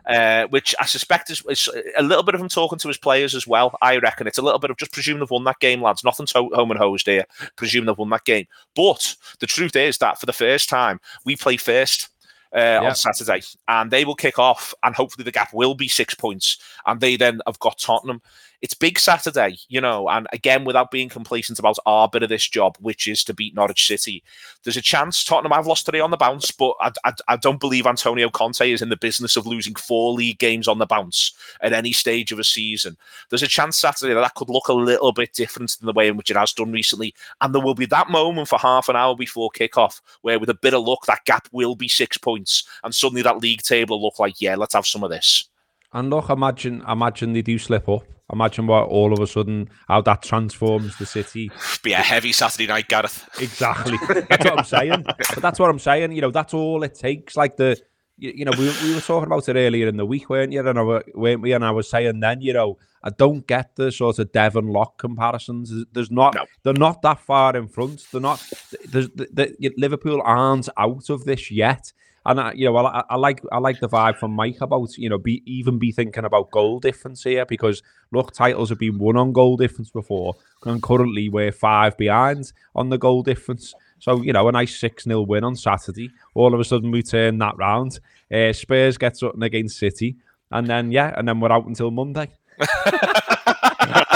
[0.04, 3.34] Uh, which I suspect is, is, a little bit of him talking to his players
[3.34, 3.78] as well.
[3.80, 6.02] I reckon it's a little bit of just presume they've won that game, lads.
[6.02, 7.24] Nothing to home and hosed here.
[7.54, 8.46] Presume they've won that game.
[8.74, 12.08] But the truth is that for the first time, we play first
[12.54, 16.14] uh, on Saturday, and they will kick off, and hopefully the gap will be six
[16.14, 18.22] points, and they then have got Tottenham
[18.64, 22.48] it's big Saturday, you know, and again, without being complacent about our bit of this
[22.48, 24.24] job, which is to beat Norwich City,
[24.62, 27.60] there's a chance Tottenham have lost today on the bounce, but I, I, I don't
[27.60, 31.34] believe Antonio Conte is in the business of losing four league games on the bounce
[31.60, 32.96] at any stage of a season.
[33.28, 36.08] There's a chance Saturday that, that could look a little bit different than the way
[36.08, 38.96] in which it has done recently, and there will be that moment for half an
[38.96, 42.66] hour before kickoff where, with a bit of luck, that gap will be six points,
[42.82, 45.50] and suddenly that league table will look like, yeah, let's have some of this.
[45.94, 48.04] And look, imagine, imagine they do slip up.
[48.32, 51.50] Imagine what all of a sudden how that transforms the city.
[51.82, 53.28] Be a heavy Saturday night, Gareth.
[53.40, 53.98] Exactly.
[54.28, 55.04] That's what I'm saying.
[55.04, 56.12] But that's what I'm saying.
[56.12, 57.36] You know, that's all it takes.
[57.36, 57.78] Like the,
[58.16, 60.66] you, you know, we, we were talking about it earlier in the week, weren't you?
[60.66, 60.82] And I,
[61.14, 61.52] weren't we?
[61.52, 64.96] And I was saying then, you know, I don't get the sort of Devon Loch
[64.98, 65.72] comparisons.
[65.92, 66.46] There's not, no.
[66.62, 68.06] they're not that far in front.
[68.10, 68.42] They're not.
[68.86, 71.92] There's the, the, Liverpool aren't out of this yet.
[72.26, 75.08] And I, you know, I, I, like I like the vibe from Mike about you
[75.08, 79.16] know be even be thinking about goal difference here because look, titles have been won
[79.16, 83.74] on goal difference before, and currently we're five behind on the goal difference.
[83.98, 86.10] So you know, a nice six 0 win on Saturday.
[86.34, 88.00] All of a sudden, we turn that round.
[88.32, 90.16] Uh, Spurs gets something against City,
[90.50, 92.30] and then yeah, and then we're out until Monday.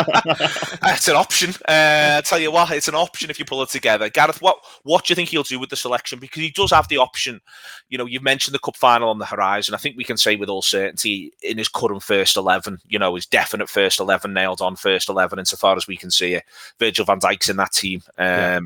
[0.07, 1.51] it's an option.
[1.69, 4.09] Uh, I tell you what, it's an option if you pull it together.
[4.09, 6.19] Gareth, what what do you think he'll do with the selection?
[6.19, 7.41] Because he does have the option.
[7.89, 9.75] You know, you've mentioned the cup final on the horizon.
[9.75, 13.15] I think we can say with all certainty in his current first eleven, you know,
[13.15, 16.45] his definite first eleven nailed on first eleven insofar as we can see it.
[16.79, 18.03] Virgil van Dijk's in that team.
[18.19, 18.61] Um, yeah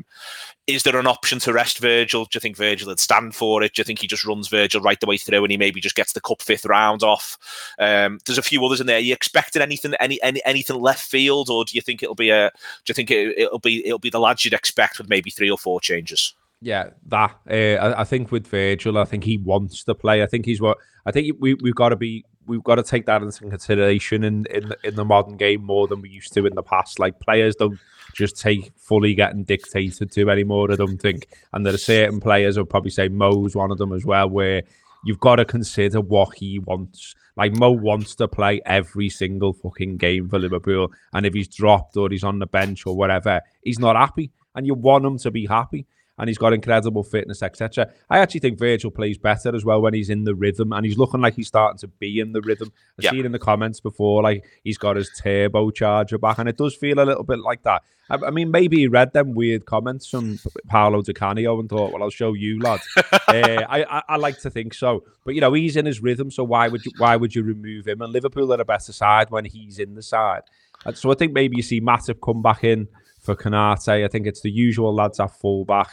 [0.65, 2.23] is there an option to rest Virgil?
[2.25, 3.73] Do you think Virgil would stand for it?
[3.73, 5.95] Do you think he just runs Virgil right the way through and he maybe just
[5.95, 7.37] gets the cup fifth round off?
[7.79, 8.97] Um, there's a few others in there.
[8.97, 12.29] Are you expecting anything, any, any anything left field, or do you think it'll be
[12.29, 12.49] a?
[12.85, 15.49] Do you think it, will be it'll be the lads you'd expect with maybe three
[15.49, 16.33] or four changes?
[16.61, 20.23] Yeah, that uh, I, think with Virgil, I think he wants to play.
[20.23, 23.05] I think he's what I think we we've got to be we've got to take
[23.07, 26.55] that into consideration in in in the modern game more than we used to in
[26.55, 26.99] the past.
[26.99, 27.77] Like players don't
[28.13, 30.71] just take fully getting dictated to anymore.
[30.71, 31.27] I don't think.
[31.51, 34.63] And there are certain players, I'll probably say Mo's one of them as well, where
[35.03, 37.15] you've got to consider what he wants.
[37.35, 41.97] Like Mo wants to play every single fucking game for Liverpool, and if he's dropped
[41.97, 44.31] or he's on the bench or whatever, he's not happy.
[44.55, 45.87] And you want him to be happy
[46.17, 47.91] and he's got incredible fitness, etc.
[48.09, 50.97] I actually think Virgil plays better as well when he's in the rhythm, and he's
[50.97, 52.71] looking like he's starting to be in the rhythm.
[52.99, 56.57] I've seen in the comments before, like he's got his turbo charger back, and it
[56.57, 57.83] does feel a little bit like that.
[58.09, 61.91] I, I mean, maybe he read them weird comments from Paolo Di Canio and thought,
[61.91, 65.41] "Well, I'll show you, lad." uh, I, I, I like to think so, but you
[65.41, 68.01] know, he's in his rhythm, so why would you why would you remove him?
[68.01, 70.43] And Liverpool are a better side when he's in the side.
[70.85, 72.87] And so I think maybe you see Matip come back in
[73.23, 74.03] for Konate.
[74.03, 75.89] I think it's the usual lads at fullback.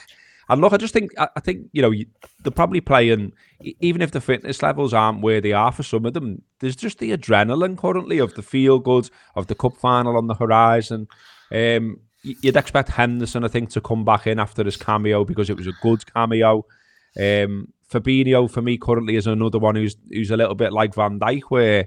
[0.49, 1.93] And look, I just think I think you know
[2.43, 3.33] they're probably playing
[3.79, 6.43] even if the fitness levels aren't where they are for some of them.
[6.59, 10.35] There's just the adrenaline currently of the feel good of the cup final on the
[10.35, 11.07] horizon.
[11.53, 15.57] Um, you'd expect Henderson, I think, to come back in after his cameo because it
[15.57, 16.67] was a good cameo.
[17.17, 21.21] Um, Fabinho for me currently is another one who's who's a little bit like Van
[21.21, 21.87] Dijk, where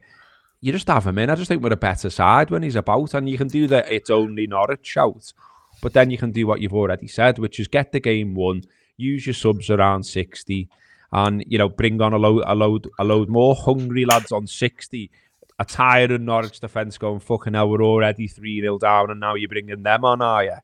[0.64, 1.30] you just have him in.
[1.30, 3.92] I just think we're a better side when he's about, and you can do that.
[3.92, 5.34] it's only Norwich shout.
[5.82, 8.64] But then you can do what you've already said, which is get the game won,
[8.96, 10.70] use your subs around 60,
[11.12, 14.48] and you know, bring on a load a load a load more hungry lads on
[14.48, 15.12] 60.
[15.60, 19.50] A tired Norwich defence going, fucking hell, we're already 3 0 down, and now you're
[19.50, 20.56] bringing them on, are you?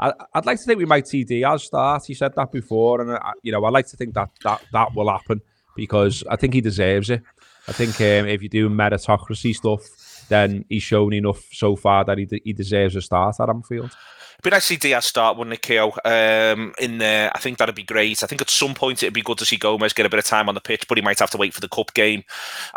[0.00, 2.04] I, would like to think we might see Diaz start.
[2.04, 4.92] He said that before, and I, you know I like to think that that that
[4.92, 5.40] will happen
[5.76, 7.22] because I think he deserves it.
[7.68, 12.18] I think um, if you do meritocracy stuff, then he's shown enough so far that
[12.18, 13.94] he, he deserves a start at Anfield
[14.50, 15.92] nice to see Diaz start, wouldn't it, Keo?
[16.04, 18.22] Um, in there, I think that'd be great.
[18.22, 20.24] I think at some point it'd be good to see Gomez get a bit of
[20.24, 22.22] time on the pitch, but he might have to wait for the cup game.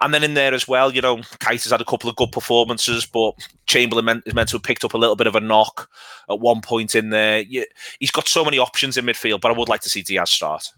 [0.02, 2.32] And then in there as well, you know, Keita has had a couple of good
[2.32, 3.34] performances, but
[3.68, 5.90] Chamberlain is meant to have picked up a little bit of a knock
[6.30, 7.44] at one point in there.
[8.00, 10.72] He's got so many options in midfield, but I would like to see Diaz start.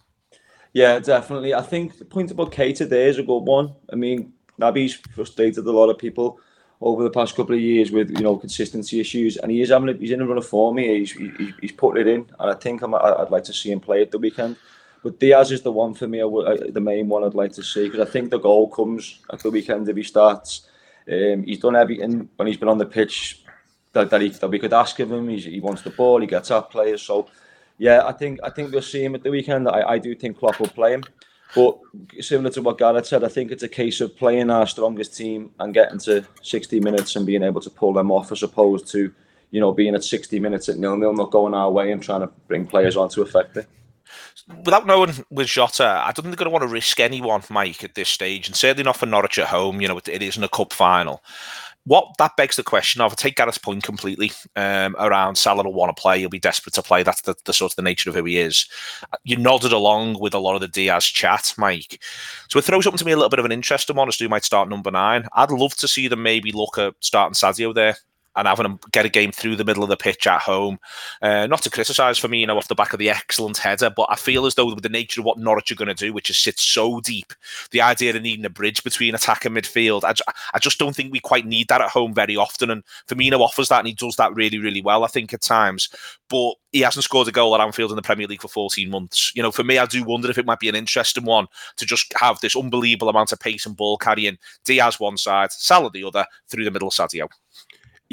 [0.74, 1.54] Yeah, definitely.
[1.54, 3.76] I think the point about Keita there is a good one.
[3.92, 6.40] I mean, Naby's frustrated a lot of people
[6.80, 9.90] over the past couple of years with you know consistency issues, and he is having
[9.90, 10.96] a, he's in a run of form here.
[10.96, 13.80] He's he, he's putting it in, and I think I'm, I'd like to see him
[13.80, 14.56] play at the weekend.
[15.04, 17.90] But Diaz is the one for me, I, the main one I'd like to see
[17.90, 20.68] because I think the goal comes at the weekend if he starts.
[21.12, 23.44] Um, he's done everything when he's been on the pitch
[23.94, 25.28] that, that, he, that we could ask of him.
[25.30, 27.02] He's, he wants the ball, he gets at players.
[27.02, 27.28] So,
[27.82, 29.68] yeah, I think I think we'll see him at the weekend.
[29.68, 31.04] I, I do think Klopp will play him.
[31.56, 31.80] But
[32.20, 35.50] similar to what Gareth said, I think it's a case of playing our strongest team
[35.60, 39.12] and getting to 60 minutes and being able to pull them off as opposed to,
[39.50, 42.22] you know, being at 60 minutes at nil nil, not going our way and trying
[42.22, 43.68] to bring players on to affect it.
[44.64, 47.84] without knowing with Jota, I don't think they're going to want to risk anyone, Mike,
[47.84, 49.82] at this stage, and certainly not for Norwich at home.
[49.82, 51.24] You know, it, it isn't a cup final.
[51.86, 55.74] What that begs the question of, I take Gareth's point completely um, around Salah will
[55.74, 56.20] want to play.
[56.20, 57.02] He'll be desperate to play.
[57.02, 58.68] That's the, the sort of the nature of who he is.
[59.24, 62.02] You nodded along with a lot of the Diaz chat, Mike.
[62.50, 64.26] So it throws up to me a little bit of an interesting one as to
[64.26, 65.28] who might start number nine.
[65.34, 67.98] I'd love to see them maybe look at starting Sadio there
[68.36, 70.80] and having him get a game through the middle of the pitch at home.
[71.22, 73.90] Uh, not to criticise for me, you know, off the back of the excellent header,
[73.90, 76.14] but I feel as though with the nature of what Norwich are going to do,
[76.14, 77.34] which is sit so deep,
[77.72, 80.14] the idea of needing a bridge between attack and midfield, I,
[80.54, 82.70] I just don't think we quite need that at home very often.
[82.70, 85.90] And Firmino offers that, and he does that really, really well, I think, at times.
[86.30, 89.34] But he hasn't scored a goal at Anfield in the Premier League for 14 months.
[89.36, 91.86] You know, for me, I do wonder if it might be an interesting one to
[91.86, 94.38] just have this unbelievable amount of pace and ball carrying.
[94.64, 97.28] Diaz one side, Salah the other, through the middle, Sadio.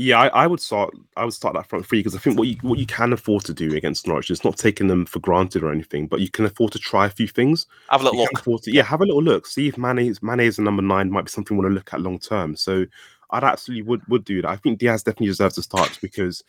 [0.01, 0.94] Yeah, I, I, would start.
[1.16, 3.44] I would start that front three because I think what you what you can afford
[3.46, 6.44] to do against Norwich is not taking them for granted or anything, but you can
[6.44, 7.66] afford to try a few things.
[7.90, 8.62] Have a little you look.
[8.62, 9.44] To, yeah, have a little look.
[9.49, 12.01] See if Mane's Mane's a number nine might be something we want to look at
[12.01, 12.55] long term.
[12.55, 12.86] So
[13.30, 14.49] I'd absolutely would would do that.
[14.49, 16.44] I think Diaz definitely deserves to start because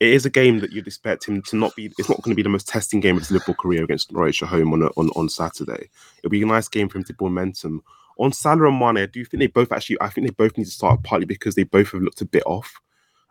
[0.00, 1.92] it is a game that you'd expect him to not be.
[1.98, 4.42] It's not going to be the most testing game of his Liverpool career against Norwich
[4.42, 5.90] at home on a, on on Saturday.
[6.20, 7.82] It'll be a nice game for him to build momentum.
[8.16, 9.98] On Salah and Mane, I do think they both actually.
[10.00, 12.44] I think they both need to start partly because they both have looked a bit
[12.46, 12.80] off.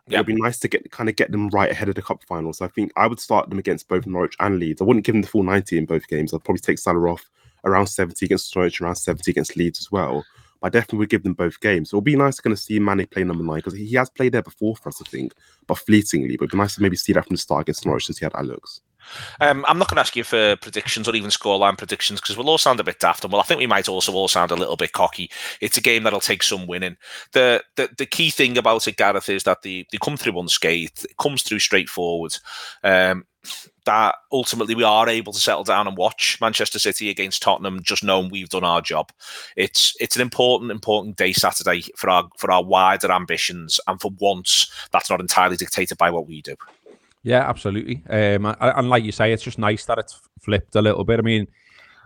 [0.06, 0.18] Yeah.
[0.18, 2.58] It'd be nice to get kind of get them right ahead of the cup finals.
[2.58, 4.82] So I think I would start them against both Norwich and Leeds.
[4.82, 6.34] I wouldn't give them the full 90 in both games.
[6.34, 7.30] I'd probably take Salah off
[7.64, 10.24] around 70 against Norwich, around 70 against Leeds as well.
[10.60, 11.90] But I definitely would give them both games.
[11.90, 14.10] So it'll be nice to kind of see Mane play number nine because he has
[14.10, 15.32] played there before for us, I think,
[15.66, 16.36] but fleetingly.
[16.36, 18.30] But it'd be nice to maybe see that from the start against Norwich see how
[18.30, 18.82] that looks.
[19.40, 22.48] Um, I'm not going to ask you for predictions or even scoreline predictions because we'll
[22.48, 24.56] all sound a bit daft, and well, I think we might also all sound a
[24.56, 25.30] little bit cocky.
[25.60, 26.96] It's a game that'll take some winning.
[27.32, 31.04] The the, the key thing about it, Gareth, is that they, they come through unscathed.
[31.04, 32.36] It comes through straightforward.
[32.82, 33.26] Um,
[33.84, 38.02] that ultimately we are able to settle down and watch Manchester City against Tottenham, just
[38.02, 39.10] knowing we've done our job.
[39.56, 44.10] It's it's an important important day Saturday for our for our wider ambitions, and for
[44.18, 46.56] once, that's not entirely dictated by what we do.
[47.24, 48.04] Yeah, absolutely.
[48.08, 51.18] Um, and like you say, it's just nice that it's flipped a little bit.
[51.18, 51.48] I mean,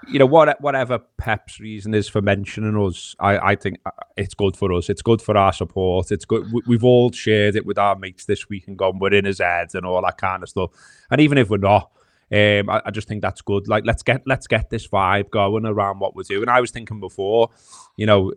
[0.06, 4.34] you know, what, whatever Pep's reason is for mentioning us, I, I think uh, it's
[4.34, 4.88] good for us.
[4.88, 6.12] It's good for our support.
[6.12, 6.46] It's good.
[6.68, 9.70] We've all shared it with our mates this week and gone, we're in his head
[9.74, 10.70] and all that kind of stuff.
[11.10, 11.90] And even if we're not,
[12.30, 13.66] um, I, I, just think that's good.
[13.66, 16.48] Like, let's get let's get this vibe going around what we're doing.
[16.48, 17.48] I was thinking before,
[17.96, 18.34] you know,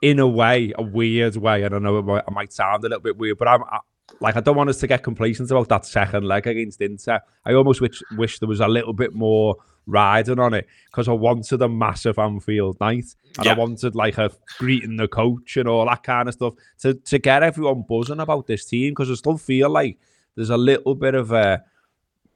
[0.00, 1.64] in a way, a weird way.
[1.64, 1.98] I don't know.
[1.98, 3.62] It might, it might sound a little bit weird, but I'm.
[4.20, 7.20] Like I don't want us to get complacent about that second leg against Inter.
[7.44, 9.56] I almost wish wish there was a little bit more
[9.86, 13.52] riding on it because I wanted a massive Anfield night and yeah.
[13.52, 17.18] I wanted like a greeting the coach and all that kind of stuff to to
[17.18, 19.98] get everyone buzzing about this team because I still feel like
[20.34, 21.62] there's a little bit of a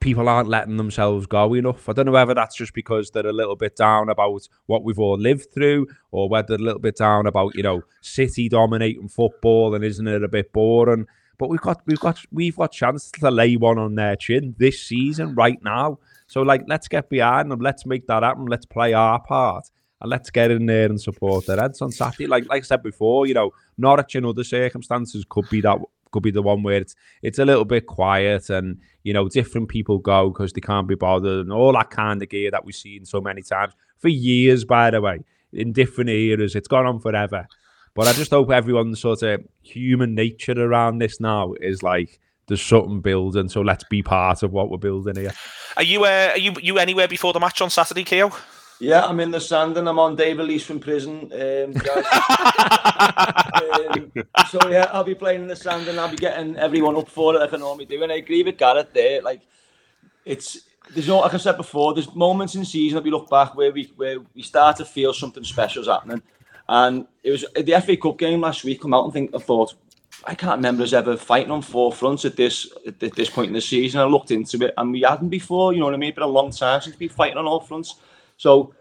[0.03, 1.89] people aren't letting themselves go enough.
[1.89, 4.99] I don't know whether that's just because they're a little bit down about what we've
[4.99, 9.09] all lived through, or whether they're a little bit down about you know City dominating
[9.09, 11.07] football and isn't it a bit boring.
[11.39, 14.83] But we've got we've got we've got chance to lay one on their chin this
[14.83, 15.99] season right now.
[16.27, 19.71] So like let's get behind them, let's make that happen, let's play our part.
[20.01, 22.27] And let's get in there and support the Reds on Saturday.
[22.27, 25.79] Like like I said before, you know, Norwich in other circumstances could be that
[26.13, 29.69] could be the one where it's it's a little bit quiet and you know different
[29.69, 32.75] people go because they can't be bothered and all that kind of gear that we've
[32.75, 34.65] seen so many times for years.
[34.65, 37.49] By the way, in different eras, it's gone on forever.
[37.95, 42.63] But I just hope everyone's sort of human nature around this now is like there's
[42.63, 45.33] something building, so let's be part of what we're building here.
[45.77, 48.33] Are you uh, are you you anywhere before the match on Saturday, Keo?
[48.81, 51.31] Yeah, I'm in the Sandon I'm on day release from prison.
[51.33, 51.75] Um,
[53.95, 54.13] um,
[54.51, 57.39] so yeah, I'll be playing in the Sandon I'll be getting everyone up for it
[57.39, 58.03] like I normally do.
[58.03, 59.23] And I agree with Gareth there.
[59.23, 59.43] Like
[60.25, 60.59] it's
[60.91, 63.71] there's no like I said before, there's moments in season that we look back where
[63.71, 66.23] we where we start to feel something special's happening.
[66.69, 68.81] And it was the FA Cup game last week.
[68.81, 69.75] Come out and think I thought
[70.25, 73.55] I can't remember us ever fighting on four fronts at this at this point in
[73.55, 74.01] the season.
[74.01, 75.73] I looked into it and we hadn't before.
[75.73, 76.11] You know what I mean?
[76.11, 77.97] It's been a long time since we've been fighting on all fronts.
[78.37, 78.75] So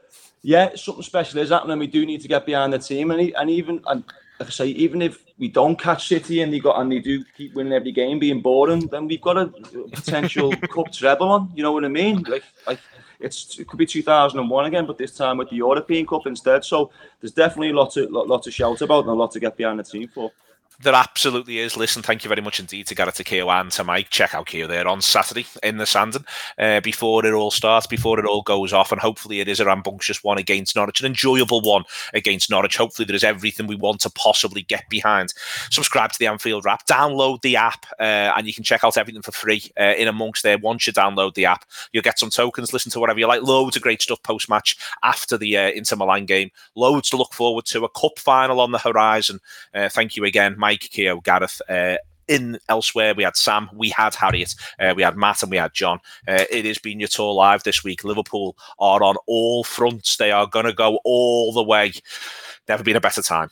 [0.43, 1.79] yeah, something special is happening.
[1.79, 4.03] We do need to get behind the team, and and even and
[4.39, 7.23] like I say, even if we don't catch City and they got and they do
[7.37, 9.47] keep winning every game, being boring, then we've got a
[9.91, 11.51] potential cup treble on.
[11.55, 12.23] You know what I mean?
[12.23, 12.79] Like like
[13.21, 16.65] it's it could be 2001 again, but this time with the European Cup instead.
[16.65, 19.39] So there's definitely a lot to lot, lot to shout about and a lot to
[19.39, 20.31] get behind the team for.
[20.83, 21.77] There absolutely is.
[21.77, 24.09] Listen, thank you very much indeed to Gareth, to Keo, and to Mike.
[24.09, 26.25] Check out Keo there on Saturday in the Sandon
[26.57, 28.91] uh, before it all starts, before it all goes off.
[28.91, 31.83] And hopefully, it is a rambunctious one against Norwich, an enjoyable one
[32.15, 32.77] against Norwich.
[32.77, 35.35] Hopefully, there is everything we want to possibly get behind.
[35.69, 39.21] Subscribe to the Anfield Wrap, download the app, uh, and you can check out everything
[39.21, 40.57] for free uh, in amongst there.
[40.57, 43.43] Once you download the app, you'll get some tokens, listen to whatever you like.
[43.43, 46.49] Loads of great stuff post match after the uh, Inter Milan game.
[46.73, 47.85] Loads to look forward to.
[47.85, 49.39] A cup final on the horizon.
[49.75, 50.70] Uh, thank you again, Mike.
[50.71, 51.61] Mike, Keo, Gareth.
[51.67, 51.97] Uh,
[52.29, 55.73] in elsewhere, we had Sam, we had Harriet, uh, we had Matt, and we had
[55.73, 55.99] John.
[56.25, 58.05] Uh, it has been your TAW Live this week.
[58.05, 60.15] Liverpool are on all fronts.
[60.15, 61.91] They are going to go all the way.
[62.69, 63.49] Never been a better time.